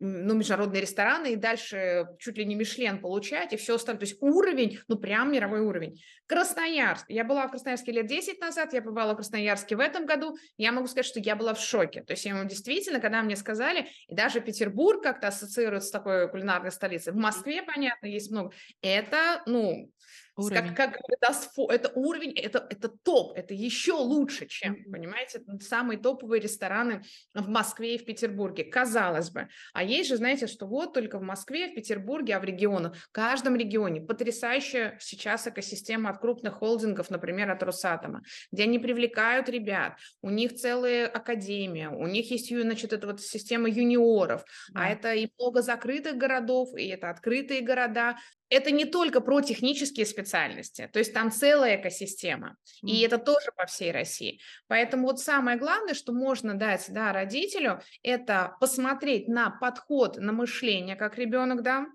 [0.00, 4.00] ну, международные рестораны, и дальше чуть ли не Мишлен получать, и все остальное.
[4.00, 6.00] То есть уровень, ну, прям мировой уровень.
[6.26, 7.06] Красноярск.
[7.08, 10.36] Я была в Красноярске лет 10 назад, я побывала в Красноярске в этом году.
[10.56, 12.02] Я могу сказать, что я была в шоке.
[12.02, 16.70] То есть я действительно, когда мне сказали, и даже Петербург как-то ассоциируется с такой кулинарной
[16.70, 18.52] столицей, в Москве, понятно, есть много.
[18.80, 19.90] Это, ну,
[20.40, 20.74] Уровень.
[20.74, 21.34] Как, как это,
[21.68, 24.90] это уровень, это, это топ, это еще лучше, чем, mm-hmm.
[24.90, 27.02] понимаете, самые топовые рестораны
[27.34, 29.48] в Москве и в Петербурге, казалось бы.
[29.72, 33.12] А есть же, знаете, что вот только в Москве, в Петербурге, а в регионах, в
[33.12, 38.22] каждом регионе потрясающая сейчас экосистема от крупных холдингов, например, от Росатома,
[38.52, 43.68] где они привлекают ребят, у них целая академия, у них есть, значит, эта вот система
[43.68, 44.80] юниоров, да.
[44.80, 48.16] а это и много закрытых городов, и это открытые города,
[48.50, 52.88] это не только про технические специальности, то есть там целая экосистема, mm-hmm.
[52.88, 54.40] и это тоже по всей России.
[54.66, 60.96] Поэтому вот самое главное, что можно дать да, родителю, это посмотреть на подход, на мышление,
[60.96, 61.86] как ребенок, да,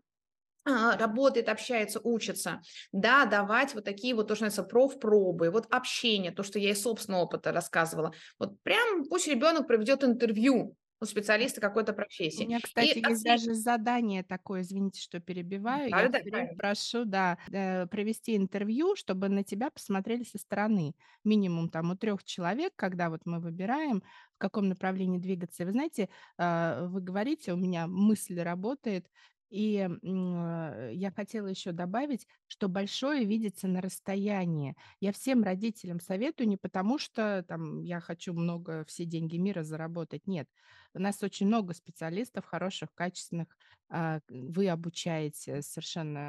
[0.68, 6.32] а, работает, общается, учится, да, давать вот такие вот, то, что называется, профпробы, вот общение,
[6.32, 8.14] то, что я из собственного опыта рассказывала.
[8.40, 12.44] Вот прям пусть ребенок проведет интервью у специалиста какой-то профессии.
[12.44, 15.92] У меня, кстати, и есть даже задание такое, извините, что перебиваю.
[15.92, 16.48] Да, я да, да.
[16.58, 20.96] прошу, да, э, провести интервью, чтобы на тебя посмотрели со стороны.
[21.24, 24.04] Минимум там у трех человек, когда вот мы выбираем,
[24.36, 25.64] в каком направлении двигаться.
[25.64, 29.08] И вы знаете, а, вы говорите, у меня мысль работает,
[29.50, 34.76] и э, я хотела еще добавить, что большое видится на расстоянии.
[35.00, 40.28] Я всем родителям советую не потому, что там я хочу много все деньги мира заработать.
[40.28, 40.48] Нет,
[40.94, 43.48] у нас очень много специалистов хороших, качественных.
[43.90, 46.20] А, вы обучаете совершенно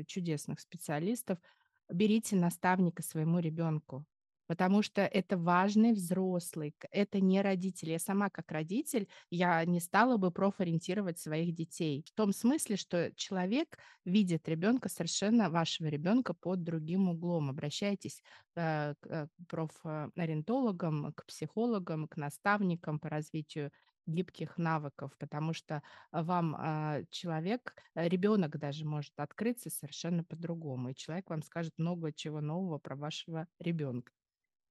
[0.00, 1.38] э, чудесных специалистов.
[1.90, 4.04] Берите наставника своему ребенку
[4.46, 7.90] потому что это важный взрослый, это не родитель.
[7.90, 12.04] Я сама как родитель, я не стала бы профориентировать своих детей.
[12.06, 17.50] В том смысле, что человек видит ребенка совершенно, вашего ребенка под другим углом.
[17.50, 18.22] Обращайтесь
[18.56, 23.70] э, к э, профориентологам, к психологам, к наставникам по развитию
[24.06, 31.30] гибких навыков, потому что вам э, человек, ребенок даже может открыться совершенно по-другому, и человек
[31.30, 34.12] вам скажет много чего нового про вашего ребенка.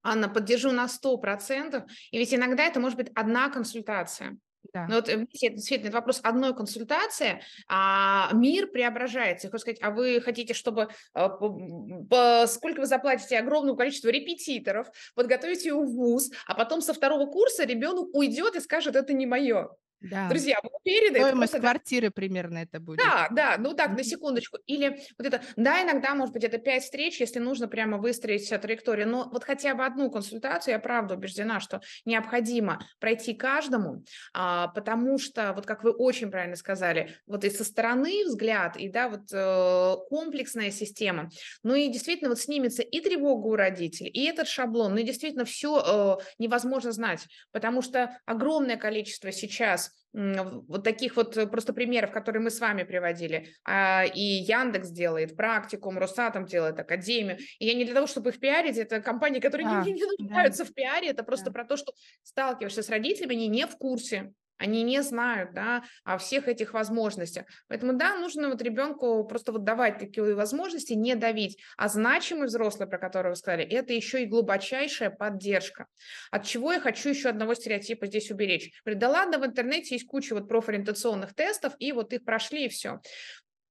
[0.04, 1.84] Анна, поддержу на 100%.
[2.12, 4.38] И ведь иногда это может быть одна консультация.
[4.74, 4.88] Да.
[4.88, 9.48] Ну вот, э, действительно это вопрос одной консультации, а мир преображается.
[9.48, 15.70] Я хочу сказать, а вы хотите, чтобы по- сколько вы заплатите огромному количеству репетиторов, подготовите
[15.70, 19.70] его в ВУЗ, а потом со второго курса ребенок уйдет и скажет, это не мое.
[20.04, 20.28] Да.
[20.28, 21.16] Друзья, уверены?
[21.16, 23.00] Это Стоимость просто квартиры примерно это будет.
[23.00, 24.58] да, да, ну так, на секундочку.
[24.66, 28.58] Или вот это, да, иногда, может быть, это пять встреч, если нужно прямо выстроить вся
[28.58, 34.68] траектория, но вот хотя бы одну консультацию, я правда убеждена, что необходимо пройти каждому, а,
[34.68, 39.08] потому что, вот как вы очень правильно сказали, вот и со стороны взгляд, и, да,
[39.08, 41.30] вот э, комплексная система,
[41.64, 45.46] ну и действительно вот снимется и тревога у родителей, и этот шаблон, ну и действительно
[45.46, 52.42] все невозможно знать, потому что огромное количество сейчас вот таких вот э, просто примеров, которые
[52.42, 57.38] мы с вами приводили, а, и Яндекс делает практикум, Росатом делает академию.
[57.58, 60.06] И я не для того, чтобы их пиарить, это компании, которые Да, не, не, не
[60.06, 61.52] да, нуждаются в пиаре, это просто да.
[61.52, 66.18] про то, что сталкиваешься с родителями, они не в курсе, они не знают, да, о
[66.18, 67.46] всех этих возможностях.
[67.68, 71.62] Поэтому, да, нужно вот ребенку просто вот давать такие возможности, не давить.
[71.78, 75.88] А значимый взрослый, про которого вы сказали, это еще и глубочайшая поддержка.
[76.32, 78.72] От чего я хочу еще одного стереотипа здесь уберечь?
[78.86, 82.70] Говорит, да ладно, в интернете есть куча вот профориентационных тестов, и вот их прошли, и
[82.70, 83.02] все.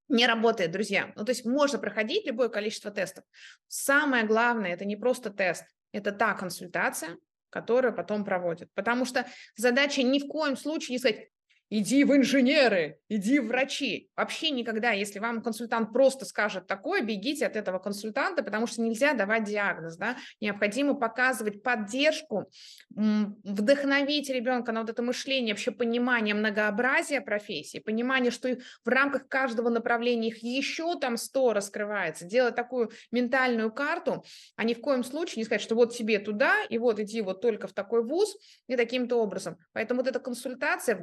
[0.08, 1.10] Не работает, друзья.
[1.16, 3.24] Ну, то есть можно проходить любое количество тестов.
[3.66, 7.16] Самое главное, это не просто тест, это та консультация,
[7.52, 8.70] которую потом проводят.
[8.74, 11.28] Потому что задача ни в коем случае не сказать,
[11.72, 14.10] иди в инженеры, иди в врачи.
[14.14, 19.14] Вообще никогда, если вам консультант просто скажет такое, бегите от этого консультанта, потому что нельзя
[19.14, 19.96] давать диагноз.
[19.96, 20.18] Да?
[20.38, 22.50] Необходимо показывать поддержку,
[22.90, 28.54] вдохновить ребенка на вот это мышление, вообще понимание многообразия профессий, понимание, что
[28.84, 34.22] в рамках каждого направления их еще там 100 раскрывается, делать такую ментальную карту,
[34.56, 37.40] а ни в коем случае не сказать, что вот тебе туда, и вот иди вот
[37.40, 39.56] только в такой вуз, и таким-то образом.
[39.72, 40.94] Поэтому вот эта консультация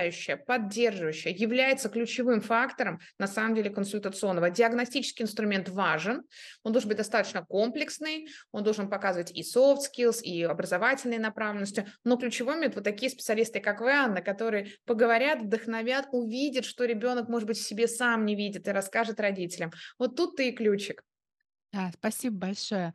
[0.00, 4.50] вдохновляющая, поддерживающая, является ключевым фактором, на самом деле, консультационного.
[4.50, 6.22] Диагностический инструмент важен,
[6.62, 12.16] он должен быть достаточно комплексный, он должен показывать и soft skills, и образовательные направленности, но
[12.16, 17.58] ключевыми вот такие специалисты, как вы, Анна, которые поговорят, вдохновят, увидят, что ребенок, может быть,
[17.58, 19.70] себе сам не видит и расскажет родителям.
[19.98, 21.02] Вот тут-то и ключик.
[21.72, 22.92] Да, спасибо большое.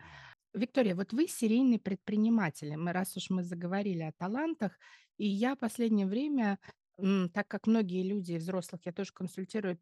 [0.54, 2.76] Виктория, вот вы серийный предприниматель.
[2.78, 4.78] Мы, раз уж мы заговорили о талантах,
[5.18, 6.60] и я последнее время,
[7.34, 9.77] так как многие люди взрослых, я тоже консультирую,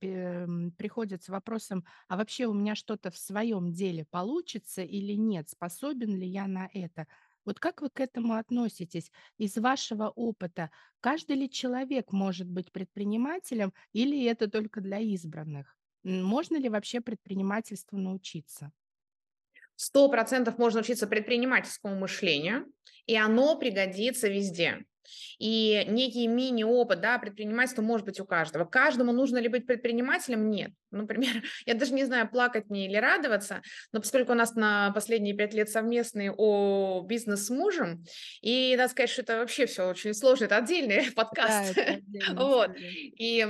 [0.77, 6.15] приходят с вопросом, а вообще у меня что-то в своем деле получится или нет, способен
[6.15, 7.07] ли я на это?
[7.45, 9.11] Вот как вы к этому относитесь?
[9.37, 10.71] Из вашего опыта,
[11.01, 15.75] каждый ли человек может быть предпринимателем или это только для избранных?
[16.03, 18.71] Можно ли вообще предпринимательству научиться?
[19.75, 22.73] Сто процентов можно учиться предпринимательскому мышлению,
[23.05, 24.85] и оно пригодится везде.
[25.39, 28.65] И некий мини-опыт, да, предпринимательства может быть у каждого.
[28.65, 30.49] Каждому нужно ли быть предпринимателем?
[30.49, 30.71] Нет.
[30.91, 33.61] Например, я даже не знаю, плакать мне или радоваться,
[33.91, 38.05] но поскольку у нас на последние пять лет совместный о бизнес с мужем,
[38.41, 41.77] и надо сказать, что это вообще все очень сложно, это отдельный Да, подкаст.
[41.77, 42.71] это отдельная Вот.
[42.77, 43.45] И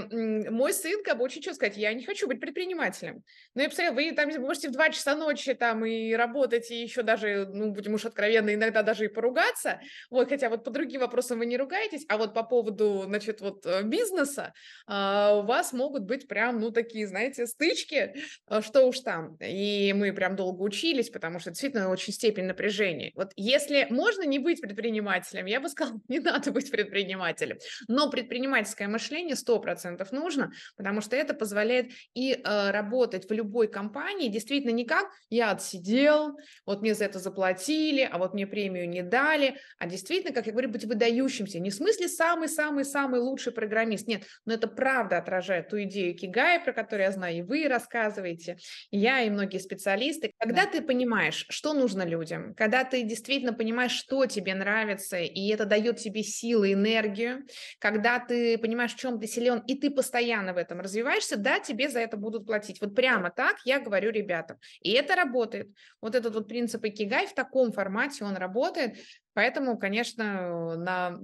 [0.50, 3.24] мой сын как бы очень четко сказать, я не хочу быть предпринимателем.
[3.56, 7.04] Ну, я представляю, вы там можете в 2 часа ночи там и работать, и еще
[7.04, 9.82] даже, ну, будем уж откровенны, иногда даже и поругаться.
[10.10, 13.66] Вот, хотя вот по другим вопросам вы не ругаетесь, а вот по поводу, значит, вот
[13.66, 14.54] э, бизнеса
[14.88, 18.16] а, у вас могут быть прям, ну, такие, знаете, стычки,
[18.48, 19.36] а, что уж там.
[19.42, 23.12] И мы прям долго учились, потому что действительно очень степень напряжения.
[23.16, 27.58] Вот если можно не быть предпринимателем, я бы сказала, не надо быть предпринимателем.
[27.90, 34.30] Но предпринимательское мышление 100% нужно, потому что это позволяет и э, работать в любой компании
[34.30, 39.04] действительно не как я отсидел, вот мне за это заплатили, а вот мне премию не
[39.04, 40.86] дали, а действительно, как я говорю, быть
[41.34, 41.60] выдающимся.
[41.60, 46.74] Не в смысле самый-самый-самый лучший программист, нет, но это правда отражает ту идею Кигая, про
[46.74, 48.58] которую я знаю, и вы рассказываете,
[48.92, 50.32] и я, и многие специалисты.
[50.40, 50.72] Когда Да.
[50.72, 55.98] ты понимаешь, что нужно людям, когда ты действительно понимаешь, что тебе нравится, и это дает
[55.98, 57.46] тебе силы, энергию,
[57.80, 61.90] когда ты понимаешь, в чем ты силен, и ты постоянно в этом развиваешься, да, тебе
[61.90, 62.82] за это будут платить.
[62.82, 64.58] Вот прямо так я говорю ребятам.
[64.82, 65.70] И это работает.
[66.02, 68.98] Вот этот вот принцип Икигай в таком формате он работает.
[69.34, 71.18] Поэтому, конечно, на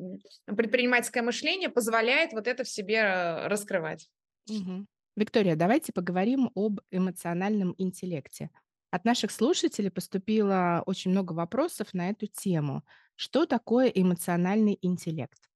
[0.46, 4.10] предпринимательское мышление позволяет вот это в себе э, раскрывать.
[4.48, 4.88] Мгм.
[5.16, 8.50] Виктория, давайте поговорим об эмоциональном интеллекте.
[8.92, 12.84] От наших слушателей поступило очень много вопросов на эту тему.
[13.16, 15.49] Что такое эмоциональный интеллект?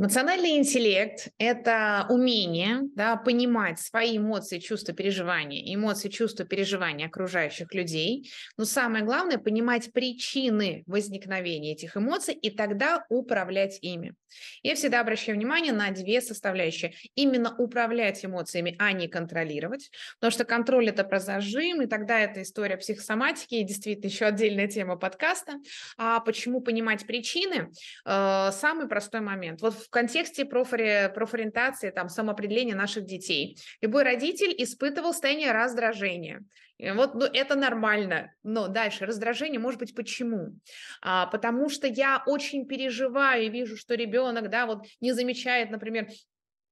[0.00, 8.30] Эмоциональный интеллект– это умение да, понимать свои эмоции, чувства, переживания, эмоции, чувства, переживания окружающих людей.
[8.56, 14.14] Но самое главное– понимать причины возникновения этих эмоций и тогда управлять ими.
[14.62, 16.92] Я всегда обращаю внимание на две составляющие.
[17.16, 19.90] Именно управлять эмоциями, а не контролировать.
[20.20, 24.68] Потому что контроль– это про зажим, и тогда это история психосоматики, и действительно еще отдельная
[24.68, 25.54] тема подкаста.
[25.96, 27.72] А почему понимать причины?
[28.06, 29.60] Э, самый простой момент.
[29.60, 33.58] Вот в контексте профори, профориентации, там, самоопределения наших детей.
[33.80, 36.44] Любой родитель испытывал состояние раздражения.
[36.78, 38.32] Вот ну, это нормально.
[38.42, 40.58] Но дальше раздражение может быть почему?
[41.00, 46.08] А, потому что я очень переживаю и вижу, что ребенок, да, вот не замечает, например,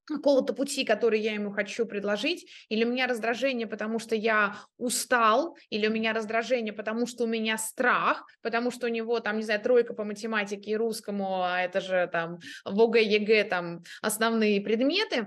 [0.07, 5.57] какого-то пути, который я ему хочу предложить, или у меня раздражение, потому что я устал,
[5.71, 9.43] или у меня раздражение, потому что у меня страх, потому что у него там, не
[9.43, 14.61] знаю, тройка по математике и русскому, а это же там в ОГЭ, ЕГЭ там основные
[14.61, 15.27] предметы,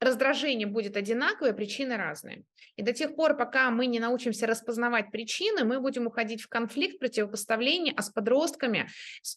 [0.00, 2.44] раздражение будет одинаковое, причины разные.
[2.76, 6.98] И до тех пор, пока мы не научимся распознавать причины, мы будем уходить в конфликт,
[6.98, 8.88] противопоставление, а с подростками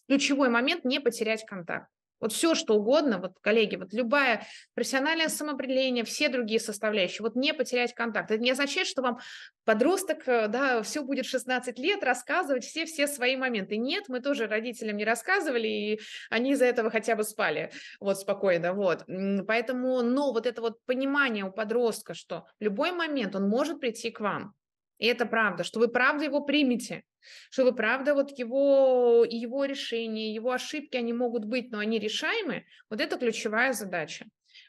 [0.06, 1.88] ключевой момент не потерять контакт.
[2.20, 7.54] Вот все, что угодно, вот, коллеги, вот любое профессиональное самоопределение, все другие составляющие, вот не
[7.54, 8.30] потерять контакт.
[8.30, 9.18] Это не означает, что вам
[9.64, 13.76] подросток, э, да, все будет 16 лет рассказывать все-все свои моменты.
[13.76, 18.74] Нет, мы тоже родителям не рассказывали, и они из-за этого хотя бы спали, вот, спокойно,
[18.74, 19.04] вот.
[19.46, 24.10] Поэтому, но вот это вот понимание у подростка, что в любой момент он может прийти
[24.10, 24.54] к вам,
[24.98, 27.04] и это правда, что вы правда его примете,
[27.50, 32.64] что вы правда вот его, его решения, его ошибки, они могут быть, но они решаемы,
[32.88, 34.26] вот это ключевая задача.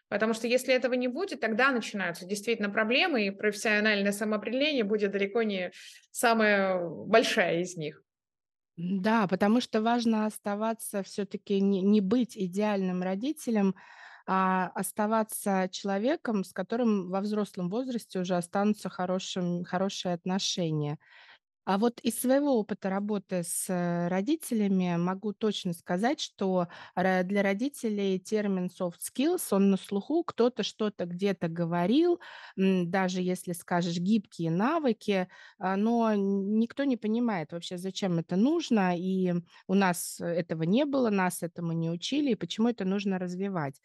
[0.10, 5.41] Потому что если этого не будет, тогда начинаются действительно проблемы, и профессиональное самоопределение будет далеко
[5.43, 5.72] не
[6.12, 8.04] самая большая из них.
[8.76, 13.76] Да, потому что важно оставаться все-таки не, не быть идеальным родителем,
[14.28, 20.99] а оставаться человеком, с которым во взрослом возрасте уже останутся хорошим, хорошие отношения.
[21.74, 28.19] А вот из своего опыта работы с э, родителями могу точно сказать, что для родителей
[28.19, 32.19] термин soft skills, он на слуху, кто-то что-то где-то говорил,
[32.57, 39.34] даже если скажешь гибкие навыки, а, но никто не понимает вообще, зачем это нужно, и
[39.67, 43.80] у нас этого не было, нас этому не учили, и почему это нужно развивать.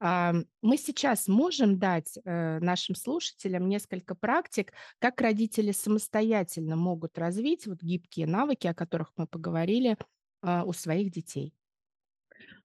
[0.00, 7.82] Мы сейчас можем дать э, нашим слушателям несколько практик, как родители самостоятельно могут развить вот
[7.82, 9.96] гибкие навыки, о которых мы поговорили,
[10.40, 11.52] а, у своих детей.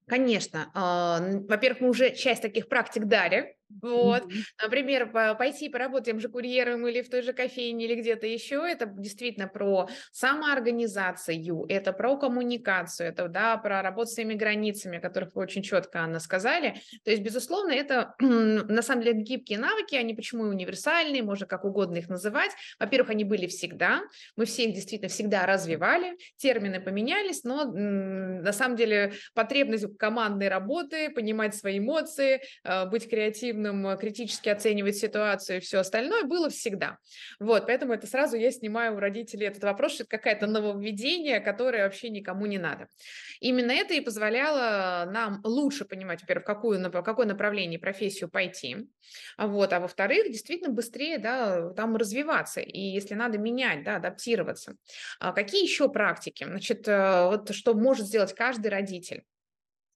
[0.06, 0.70] Конечно.
[0.74, 4.24] А, во-первых, мы уже часть таких практик дали, вот,
[4.62, 8.86] например, пойти поработать тем же курьером или в той же кофейне или где-то еще, это
[8.86, 15.36] действительно про самоорганизацию, это про коммуникацию, это, да, про работу с своими границами, о которых
[15.36, 16.76] вы очень четко, Анна, сказали.
[17.04, 21.98] То есть, безусловно, это, на самом деле, гибкие навыки, они почему универсальные, можно как угодно
[21.98, 22.52] их называть.
[22.80, 24.02] Во-первых, они были всегда,
[24.36, 31.10] мы все их действительно всегда развивали, термины поменялись, но на самом деле потребность командной работы,
[31.10, 36.50] понимать свои эмоции, э, быть креативным, умным, э, критически оценивать ситуацию и все остальное было
[36.50, 36.98] всегда.
[37.40, 41.84] Вот, поэтому это сразу я снимаю у родителей этот вопрос, что это какое-то нововведение, которое
[41.84, 42.88] вообще никому не надо.
[43.40, 48.88] Именно это и позволяло нам лучше понимать, во-первых, какую, какое направление, профессию пойти,
[49.38, 54.76] вот, а во-вторых, действительно быстрее, да, там развиваться, и если надо менять, да, адаптироваться.
[55.20, 56.44] А какие еще практики?
[56.44, 59.24] Значит, э, вот что может сделать каждый родитель?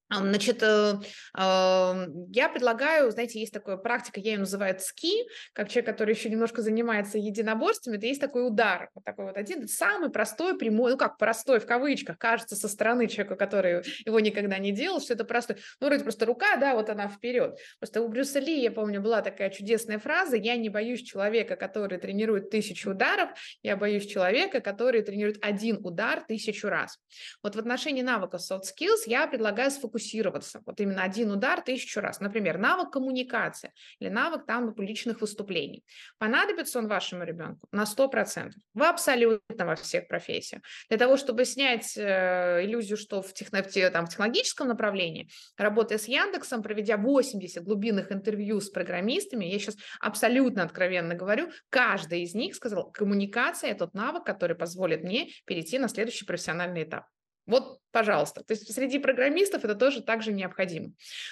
[0.09, 0.99] Значит, э,
[1.35, 6.61] я предлагаю, знаете, есть такая практика, я ее называю ски, как человек, который еще немножко
[6.61, 11.17] занимается единоборствами, это есть такой удар, вот такой вот один, самый простой, прямой, ну как
[11.17, 15.57] простой в кавычках, кажется со стороны человека, который его никогда не делал, что это простой,
[15.81, 17.59] ну вроде просто рука, да, вот она вперед.
[17.79, 21.97] Просто у Брюса Ли, я помню, была такая чудесная фраза, я не боюсь человека, который
[21.97, 23.31] тренирует тысячу ударов,
[23.61, 26.97] я боюсь человека, который тренирует один удар тысячу раз.
[27.43, 30.61] Вот в отношении навыков soft skills я предлагаю сфокусироваться сфокусироваться.
[30.65, 32.19] Вот именно один удар тысячу раз.
[32.19, 35.83] Например, навык коммуникации или навык там публичных выступлений.
[36.17, 38.51] Понадобится он вашему ребенку на 100%.
[38.73, 40.61] В абсолютно во всех профессиях.
[40.89, 45.97] Для того, чтобы снять э, иллюзию, что в, техно, в, там, в технологическом направлении, работая
[45.97, 52.33] с Яндексом, проведя 80 глубинных интервью с программистами, я сейчас абсолютно откровенно говорю, каждый из
[52.33, 57.05] них сказал, коммуникация– это тот навык, который позволит мне перейти на следующий профессиональный этап.
[57.47, 58.43] Вот, пожалуйста.
[58.43, 60.91] То есть среди программистов это тоже также необходимо.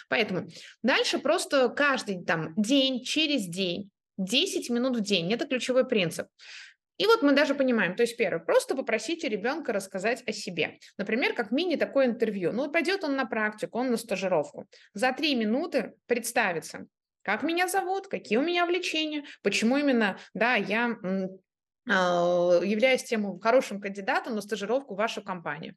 [0.10, 0.48] Поэтому
[0.82, 5.32] дальше просто каждый там день через день 10 минут в день.
[5.32, 6.28] Это ключевой принцип.
[6.98, 10.80] И вот мы даже понимаем, то есть первое, просто попросите ребенка рассказать о себе.
[10.98, 12.54] Например, как мини такое интервью.
[12.54, 14.66] Ну, пойдет он на практику, он на стажировку.
[14.94, 16.88] За три минуты представится,
[17.22, 20.96] как меня зовут, какие у меня увлечения, почему именно, да, я
[21.90, 25.76] а, являюсь тем хорошим кандидатом на стажировку в вашу компанию.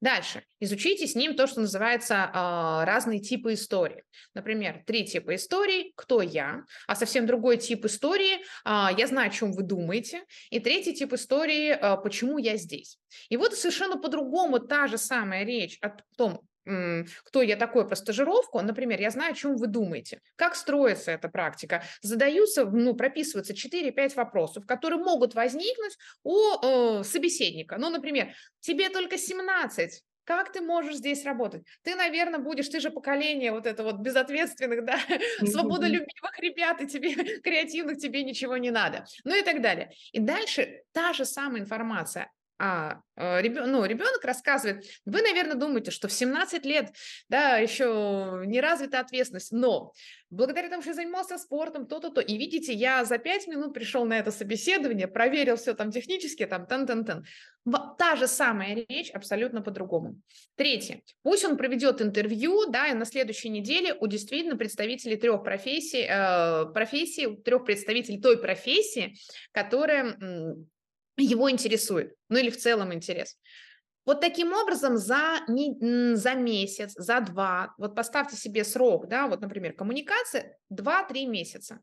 [0.00, 0.42] Дальше.
[0.60, 4.04] Изучите с ним то, что называется э, разные типы истории.
[4.34, 9.32] Например, три типа историй «Кто я?», а совсем другой тип истории э, «Я знаю, о
[9.32, 12.98] чем вы думаете», и третий тип истории «Почему я здесь?».
[13.30, 16.42] И вот совершенно по-другому та же самая речь о том,
[17.24, 21.28] кто я такой по стажировку, например, я знаю, о чем вы думаете, как строится эта
[21.28, 21.82] практика.
[22.02, 27.76] Задаются, ну, прописываются 4-5 вопросов, которые могут возникнуть у э, собеседника.
[27.78, 31.62] Ну, например, тебе только 17, как ты можешь здесь работать?
[31.82, 34.98] Ты, наверное, будешь, ты же поколение вот это вот безответственных, да,
[35.38, 39.04] свободолюбивых ребят, и тебе, креативных, тебе ничего не надо.
[39.24, 39.92] Ну и так далее.
[40.12, 45.90] И дальше та же самая информация а э, ребенок, ну, ребенок рассказывает, вы, наверное, думаете,
[45.90, 46.94] что в 17 лет,
[47.28, 49.92] да, еще не развита ответственность, но
[50.30, 54.06] благодаря тому, что я занимался спортом, то-то, то, и видите, я за 5 минут пришел
[54.06, 57.24] на это собеседование, проверил все там технически, там, тан-тан-тан.
[57.98, 60.20] Та же самая речь абсолютно по-другому.
[60.54, 61.02] Третье.
[61.22, 66.72] Пусть он проведет интервью, да, и на следующей неделе у действительно представителей трех профессий, э,
[66.72, 69.16] профессий, трех представителей той профессии,
[69.52, 70.16] которая
[71.22, 73.36] его интересует, ну или в целом интерес.
[74.04, 79.40] Вот таким образом за, не, за месяц, за два, вот поставьте себе срок, да, вот,
[79.40, 81.80] например, коммуникация 2-3 месяца.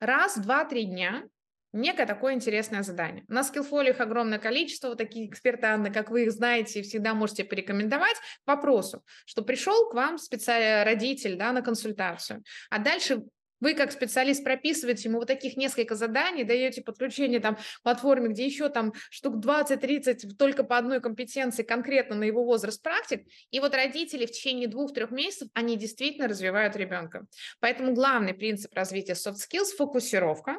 [0.00, 1.24] Раз, два, три дня
[1.72, 3.24] некое такое интересное задание.
[3.28, 8.16] На скиллфолиях огромное количество, вот такие эксперты, Анна, как вы их знаете, всегда можете порекомендовать
[8.16, 13.22] к вопросу, что пришел к вам специальный родитель да, на консультацию, а дальше
[13.60, 18.68] вы как специалист прописываете ему вот таких несколько заданий, даете подключение там платформе, где еще
[18.68, 24.26] там штук 20-30 только по одной компетенции конкретно на его возраст практик, и вот родители
[24.26, 27.26] в течение двух-трех месяцев, они действительно развивают ребенка.
[27.60, 30.58] Поэтому главный принцип развития soft skills– фокусировка,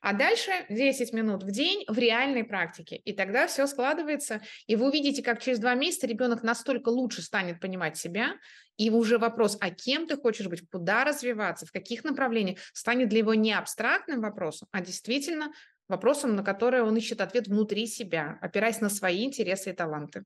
[0.00, 2.96] а дальше 10 минут в день в реальной практике.
[2.96, 7.60] И тогда все складывается, и вы увидите, как через два месяца ребенок настолько лучше станет
[7.60, 8.34] понимать себя,
[8.76, 13.20] и уже вопрос, а кем ты хочешь быть, куда развиваться, в каких направлениях, станет для
[13.20, 15.52] него не абстрактным вопросом, а действительно
[15.88, 20.24] вопросом, на который он ищет ответ внутри себя, опираясь на свои интересы и таланты.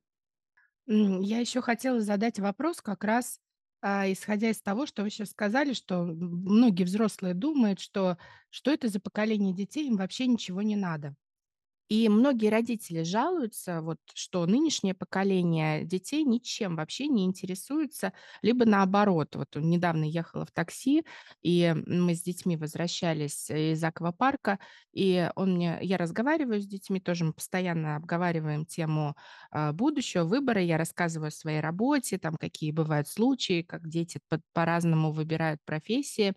[0.87, 3.39] Я еще хотела задать вопрос как раз
[3.81, 8.17] а, исходя из того, что вы сейчас сказали, что многие взрослые думают, что
[8.49, 11.15] что это за поколение детей, им вообще ничего не надо.
[11.89, 19.35] И многие родители жалуются, вот, что нынешнее поколение детей ничем вообще не интересуется, либо наоборот.
[19.35, 21.05] Вот недавно ехала в такси,
[21.41, 24.59] и мы с детьми возвращались из аквапарка,
[24.93, 29.15] и он мне, я разговариваю с детьми, тоже мы постоянно обговариваем тему
[29.51, 34.19] а, будущего выбора, я рассказываю о своей работе, там какие бывают случаи, как дети
[34.53, 36.33] по-разному выбирают профессии.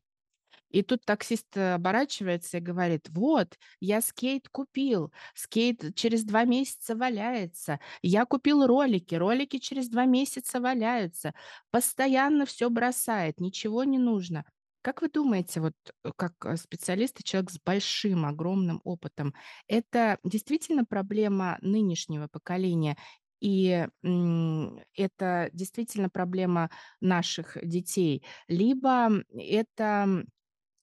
[0.70, 6.96] И тут таксист э, оборачивается и говорит, вот, я скейт купил, скейт через два месяца
[6.96, 11.34] валяется, я купил ролики, ролики через два месяца валяются,
[11.70, 14.44] постоянно все бросает, ничего не нужно.
[14.82, 19.34] Как вы думаете, вот э, как э, специалист и человек с большим, огромным опытом,
[19.66, 22.96] это действительно проблема нынешнего поколения
[23.40, 30.24] и это действительно проблема наших детей, либо это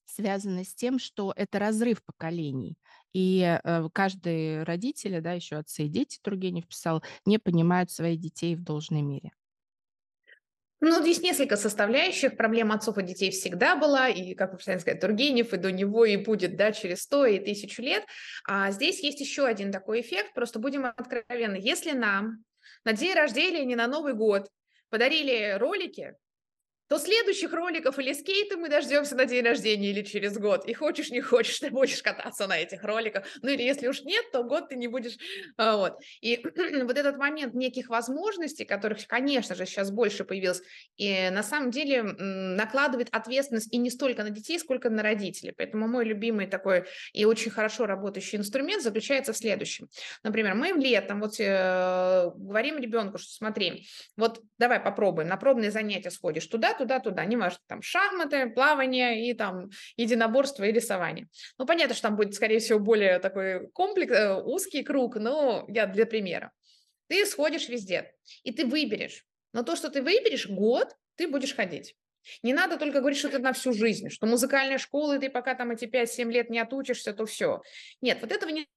[0.08, 2.78] связано с тем, что это разрыв поколений.
[3.14, 8.56] И э, каждый родитель, да, еще отцы и дети, Тургенев писал, не понимают своих детей
[8.56, 9.32] в должной мере.
[10.80, 12.38] Ну, здесь несколько составляющих.
[12.38, 16.06] Проблема отцов и детей всегда была, и, как вы правильно сказать, Тургенев, и до него,
[16.06, 18.06] и будет, да, через сто и тысячу лет.
[18.48, 21.58] А здесь есть еще один такой эффект, просто будем откровенны.
[21.60, 22.44] Если нам
[22.84, 24.50] на день рождения, не на Новый год,
[24.90, 26.16] подарили ролики,
[26.88, 30.66] то следующих роликов или скейта мы дождемся на день рождения или через год.
[30.66, 33.26] И хочешь, не хочешь, ты будешь кататься на этих роликах.
[33.42, 35.18] Ну или если уж нет, то год ты не будешь.
[35.58, 36.00] А, вот.
[36.22, 36.38] И
[36.84, 40.62] вот этот момент неких возможностей, которых, конечно же, сейчас больше появилось,
[40.96, 45.54] и на самом деле накладывает ответственность и не столько на детей, сколько на родителей.
[45.56, 49.88] Поэтому мой любимый такой и очень хорошо работающий инструмент заключается в следующем.
[50.24, 56.12] Например, мы летом вот э, говорим ребенку, что смотри, вот давай попробуем, на пробные занятия
[56.12, 61.28] сходишь туда, туда, туда, неважно, там шахматы, плавание и там единоборство и рисование.
[61.58, 65.88] Ну, понятно, что там будет, скорее всего, более такой комплекс, э, узкий круг, но я
[65.88, 66.52] для примера.
[67.08, 68.14] Ты сходишь везде,
[68.44, 69.26] и ты выберешь.
[69.54, 71.96] Но то, что ты выберешь, год ты будешь ходить.
[72.44, 75.56] Не надо только говорить, что это на всю жизнь, что музыкальная школа, и ты пока
[75.56, 77.62] там эти 5-7 лет не отучишься, то все.
[78.02, 78.68] Нет, вот этого не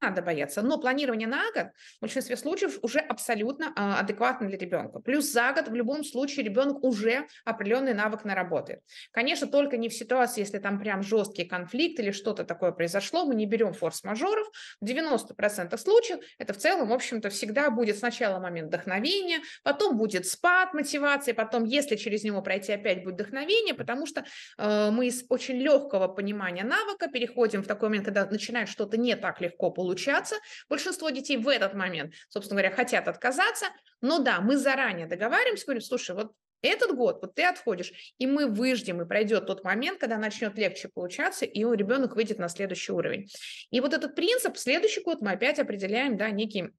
[0.00, 0.62] надо бояться.
[0.62, 1.68] Но планирование на год
[1.98, 5.00] в большинстве случаев уже абсолютно а, адекватно для ребенка.
[5.00, 8.80] Плюс за год в любом случае ребенок уже определенный навык наработает.
[9.10, 13.34] Конечно, только не в ситуации, если там прям жесткий конфликт или что-то такое произошло, мы
[13.34, 14.48] не берем форс-мажоров.
[14.80, 20.26] В 90% случаев это в целом, в общем-то, всегда будет сначала момент вдохновения, потом будет
[20.26, 24.24] спад мотивации, потом, если через него пройти, опять будет вдохновение, потому что
[24.58, 29.16] э, мы из очень легкого понимания навыка переходим в такой момент, когда начинает что-то не
[29.16, 30.36] так легко получаться, получаться.
[30.68, 33.66] Большинство детей в этот момент, собственно говоря, хотят отказаться.
[34.00, 38.46] Но да, мы заранее договариваемся, говорим, слушай, вот этот год вот ты отходишь, и мы
[38.46, 43.28] выждем, и пройдет тот момент, когда начнет легче получаться, и ребенок выйдет на следующий уровень.
[43.70, 46.70] И вот этот принцип, следующий год мы опять определяем, да, некий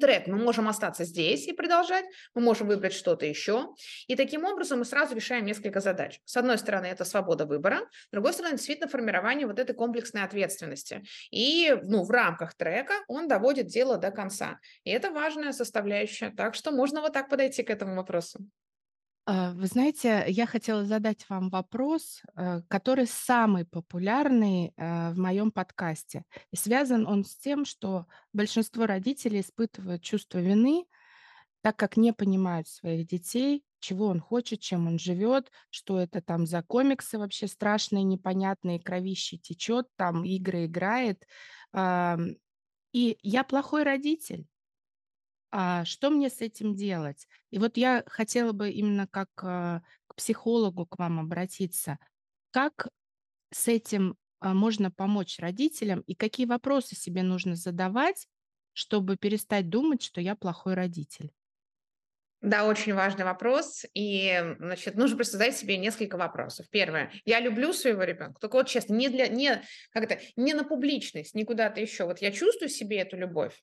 [0.00, 0.26] трек.
[0.26, 2.04] Мы можем остаться здесь и продолжать,
[2.34, 3.74] мы можем выбрать что-то еще.
[4.06, 6.20] И таким образом мы сразу решаем несколько задач.
[6.24, 11.02] С одной стороны, это свобода выбора, с другой стороны, действительно формирование вот этой комплексной ответственности.
[11.30, 14.58] И ну, в рамках трека он доводит дело до конца.
[14.84, 16.30] И это важная составляющая.
[16.30, 18.40] Так что можно вот так подойти к этому вопросу.
[19.26, 25.50] А, вы знаете, я хотела задать вам вопрос, э, который самый популярный э, в моем
[25.50, 26.24] подкасте.
[26.50, 30.84] И связан он с тем, что большинство родителей испытывают чувство вины,
[31.62, 36.46] так как не понимают своих детей, чего он хочет, чем он живет, что это там
[36.46, 41.26] за комиксы вообще страшные, непонятные, кровище течет, там игры играет.
[42.92, 44.46] И я плохой родитель
[45.56, 47.28] а что мне с этим делать?
[47.52, 52.00] И вот я хотела бы именно как а, к психологу к вам обратиться.
[52.50, 52.88] Как
[53.52, 58.26] с этим а, можно помочь родителям и какие вопросы себе нужно задавать,
[58.72, 61.30] чтобы перестать думать, что я плохой родитель?
[62.40, 63.84] Да, очень важный вопрос.
[63.94, 66.66] И, значит, нужно просто задать себе несколько вопросов.
[66.68, 67.12] Первое.
[67.24, 68.40] Я люблю своего ребенка.
[68.40, 72.06] Только вот честно, не для, не, как это, не на публичность, не куда-то еще.
[72.06, 73.62] Вот я чувствую себе эту любовь.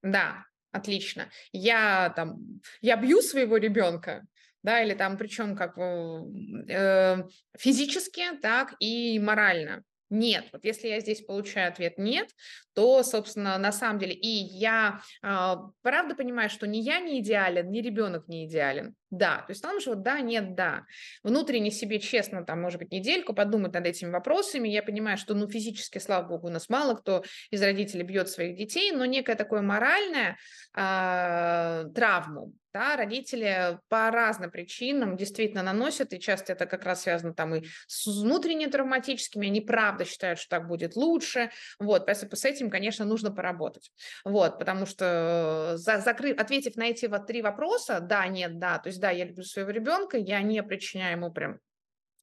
[0.00, 0.46] Да,
[0.76, 1.28] отлично.
[1.52, 4.26] Я там, я бью своего ребенка,
[4.62, 7.22] да, или там, причем как э,
[7.56, 9.84] физически, так и морально.
[10.08, 12.28] Нет, вот если я здесь получаю ответ нет,
[12.74, 17.70] то, собственно, на самом деле, и я э, правда понимаю, что ни я не идеален,
[17.70, 18.94] ни ребенок не идеален.
[19.16, 20.84] Да, то есть там же вот да, нет, да.
[21.22, 24.68] Внутренне себе честно, там, может быть, недельку подумать над этими вопросами.
[24.68, 28.56] Я понимаю, что, ну, физически, слава богу, у нас мало кто из родителей бьет своих
[28.56, 30.36] детей, но некое такое моральное
[30.74, 37.32] э, травму, да, родители по разным причинам действительно наносят, и часто это как раз связано
[37.32, 42.44] там и с внутренними травматическими, они правда считают, что так будет лучше, вот, поэтому с
[42.44, 43.90] этим, конечно, нужно поработать,
[44.26, 48.88] вот, потому что за, закрыв, ответив на эти вот три вопроса, да, нет, да, то
[48.88, 51.60] есть да, я люблю своего ребенка, я не причиняю ему прям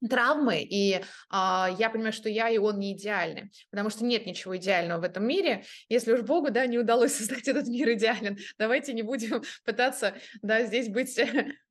[0.09, 4.57] травмы, и а, я понимаю, что я и он не идеальны, потому что нет ничего
[4.57, 5.63] идеального в этом мире.
[5.87, 10.63] Если уж Богу, да, не удалось создать этот мир идеален, давайте не будем пытаться, да,
[10.63, 11.25] здесь быть, э,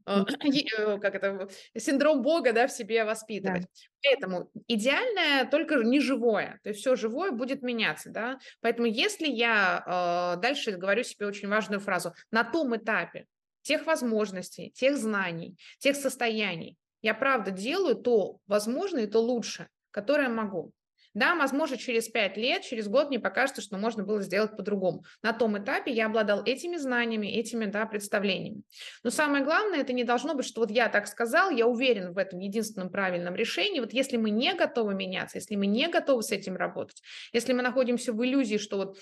[0.06, 1.46] э, как это,
[1.76, 3.62] синдром Бога, да, в себе воспитывать.
[3.62, 3.68] Да.
[4.02, 8.38] Поэтому идеальное только не живое, то есть все живое будет меняться, да.
[8.62, 13.26] Поэтому если я э, дальше говорю себе очень важную фразу, на том этапе
[13.62, 20.28] тех возможностей, тех знаний, тех состояний, я правда делаю то возможное и то лучше, которое
[20.28, 20.72] могу.
[21.14, 25.04] Да, возможно, через пять лет, через год мне покажется, что можно было сделать по-другому.
[25.22, 28.62] На том этапе я обладал этими знаниями, этими да, представлениями.
[29.02, 32.18] Но самое главное, это не должно быть, что вот я так сказал, я уверен в
[32.18, 33.80] этом единственном правильном решении.
[33.80, 37.02] Вот если мы не готовы меняться, если мы не готовы с этим работать,
[37.34, 38.96] если мы находимся в иллюзии, что вот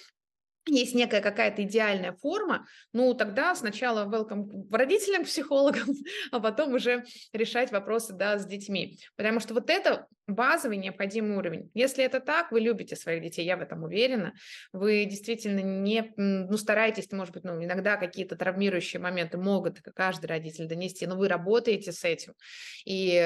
[0.66, 5.88] есть некая какая-то идеальная форма, ну тогда сначала welcome родителям, психологам,
[6.30, 8.98] а потом уже решать вопросы да, с детьми.
[9.16, 11.70] Потому что вот это базовый необходимый уровень.
[11.74, 14.32] Если это так, вы любите своих детей, я в этом уверена,
[14.72, 20.66] вы действительно не, ну стараетесь, может быть, ну иногда какие-то травмирующие моменты могут каждый родитель
[20.66, 22.34] донести, но вы работаете с этим.
[22.84, 23.20] И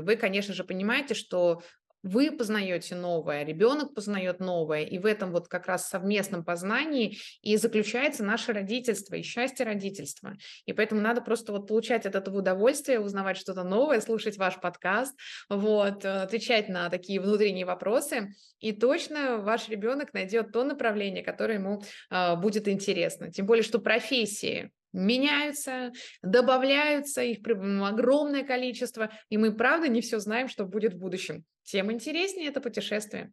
[0.00, 1.62] вы, конечно же, понимаете, что
[2.02, 7.56] вы познаете новое, ребенок познает новое, и в этом вот как раз совместном познании и
[7.56, 10.36] заключается наше родительство и счастье родительства.
[10.66, 15.14] И поэтому надо просто вот получать от этого удовольствие, узнавать что-то новое, слушать ваш подкаст,
[15.48, 21.54] вот, э, отвечать на такие внутренние вопросы, и точно ваш ребенок найдет то направление, которое
[21.54, 23.30] ему э, будет интересно.
[23.30, 30.48] Тем более, что профессии меняются, добавляются, их огромное количество, и мы, правда, не все знаем,
[30.48, 31.44] что будет в будущем.
[31.64, 33.32] Тем интереснее это путешествие.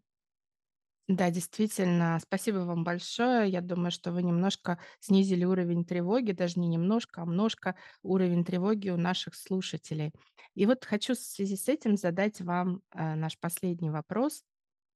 [1.07, 3.49] Да, действительно, спасибо вам большое.
[3.49, 8.89] Я думаю, что вы немножко снизили уровень тревоги, даже не немножко, а множко уровень тревоги
[8.89, 10.11] у наших слушателей.
[10.53, 14.43] И вот хочу в связи с этим задать вам э, наш последний вопрос.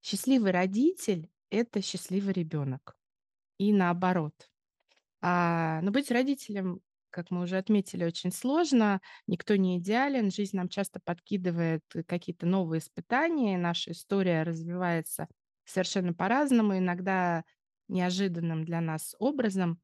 [0.03, 2.95] Счастливый родитель– это счастливый ребенок.
[3.57, 4.53] и наоборот.
[5.24, 9.01] А, но быть родителем, как мы уже отметили, очень сложно.
[9.28, 10.32] Никто не идеален.
[10.32, 13.57] Жизнь нам часто подкидывает какие-то новые испытания.
[13.57, 15.28] Наша история развивается
[15.65, 17.45] совершенно по-разному, иногда
[17.88, 19.80] неожиданным для нас образом.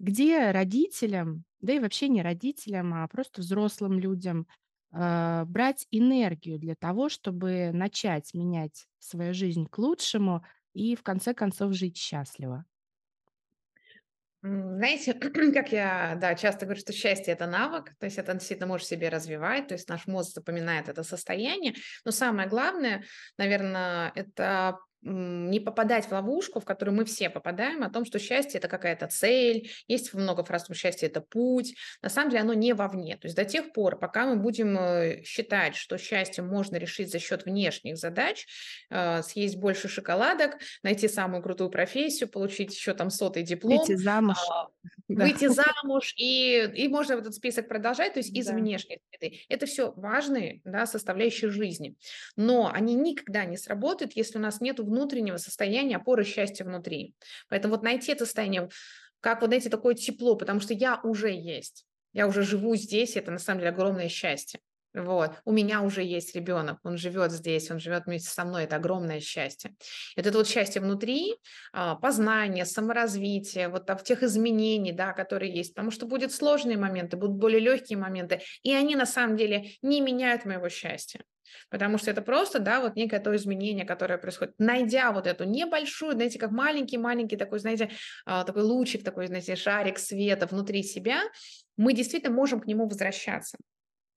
[0.00, 4.46] Где родителям, да и вообще не родителям, а просто взрослым людям
[4.92, 11.34] э, брать энергию для того, чтобы начать менять свою жизнь к лучшему и в конце
[11.34, 12.66] концов жить счастливо?
[14.46, 15.14] Знаете,
[15.52, 19.08] как я, да, часто говорю, что счастье– это навык, то есть это действительно можешь себе
[19.08, 21.74] развивать, то есть наш мозг запоминает это состояние,
[22.04, 23.04] но самое главное,
[23.38, 28.58] наверное, это не попадать в ловушку, в которую мы все попадаем, о том, что счастье–
[28.60, 31.74] это какая-то цель, есть много фраз, что счастье– это путь.
[32.02, 33.16] На самом деле оно не вовне.
[33.16, 37.18] То есть до тех пор, пока мы будем э, считать, что счастье можно решить за
[37.18, 38.46] счет внешних задач,
[38.90, 43.78] э, съесть больше шоколадок, найти самую крутую профессию, получить еще там сотый диплом.
[43.78, 44.36] Выйти замуж.
[44.50, 44.68] А,
[45.08, 48.54] выйти замуж, и, и можно этот список продолжать, то есть из да.
[48.54, 49.40] внешней среды.
[49.48, 51.94] Это все важные да, составляющие жизни.
[52.36, 54.95] Но они никогда не сработают, если у нас нет внутреннего
[55.38, 57.14] состояния опоры счастья внутри.
[57.48, 58.68] Поэтому вот найти это состояние,
[59.20, 61.84] как вот найти такое тепло, потому что я уже есть.
[62.12, 64.60] Я уже живу здесь, это на самом деле огромное счастье.
[64.96, 65.32] Вот.
[65.44, 69.20] У меня уже есть ребенок, он живет здесь, он живет вместе со мной, это огромное
[69.20, 69.74] счастье.
[70.16, 71.34] Это вот счастье внутри,
[71.74, 77.18] а, познание, саморазвитие, вот в тех изменений, да, которые есть, потому что будут сложные моменты,
[77.18, 81.20] будут более легкие моменты, и они на самом деле не меняют моего счастья.
[81.70, 84.54] Потому что это просто, да, вот некое то изменение, которое происходит.
[84.58, 87.90] Найдя вот эту небольшую, знаете, как маленький-маленький такой, знаете,
[88.24, 91.22] а, такой лучик, такой, знаете, шарик света внутри себя,
[91.76, 93.56] мы действительно можем к нему возвращаться.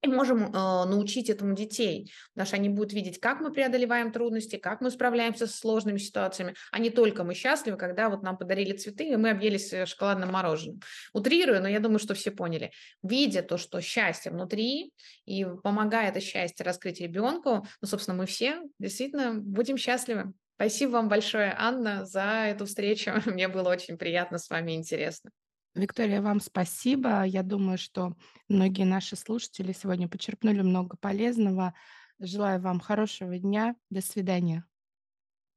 [0.02, 4.56] И можем э, научить этому детей, потому что они будут видеть, как мы преодолеваем трудности,
[4.56, 8.78] как мы справляемся с сложными ситуациями, а не только мы счастливы, когда вот нам подарили
[8.78, 10.80] цветы, и мы объелись э, шоколадным мороженым.
[11.14, 12.72] Утрирую, но я думаю, что все поняли.
[13.04, 14.93] Видя то, что счастье внутри,
[15.26, 20.34] и помогая это счастье раскрыть ребенку, ну, собственно, мы все действительно будем счастливы.
[20.56, 23.12] Спасибо вам большое, Анна, за эту встречу.
[23.26, 25.32] Мне было очень приятно с вами интересно.
[25.76, 27.24] Виктория, вам спасибо.
[27.24, 28.15] Я думаю, что
[28.47, 31.74] многие наши слушатели сегодня почерпнули много полезного.
[32.20, 33.76] Желаю вам хорошего дня.
[33.89, 34.65] До свидания.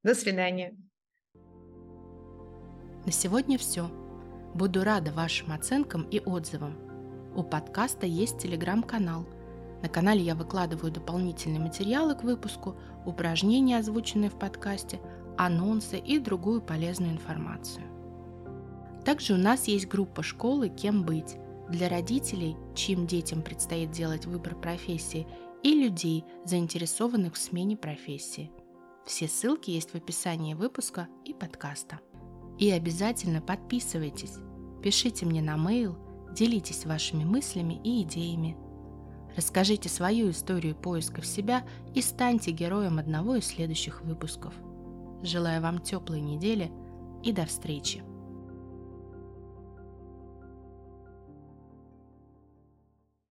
[0.03, 0.77] До свидания.
[3.05, 3.89] На сегодня все.
[4.53, 6.77] Буду рада вашим оценкам и отзывам.
[7.35, 9.27] У подкаста есть телеграм-канал.
[9.81, 15.01] На канале я выкладываю дополнительные материалы к выпуску, упражнения, озвученные в подкасте,
[15.37, 17.92] анонсы и другую полезную информацию.
[19.05, 21.35] Также у нас есть группа школы «Кем быть»
[21.69, 25.27] для родителей, чьим детям предстоит делать выбор профессии,
[25.63, 28.51] и людей, заинтересованных в смене профессии.
[29.05, 31.99] Все ссылки есть в описании выпуска и подкаста.
[32.59, 34.35] И обязательно подписывайтесь,
[34.81, 35.95] пишите мне на mail,
[36.33, 38.57] делитесь вашими мыслями и идеями.
[39.35, 44.53] Расскажите свою историю поиска в себя и станьте героем одного из следующих выпусков.
[45.23, 46.71] Желаю вам теплой недели
[47.23, 48.03] и до встречи!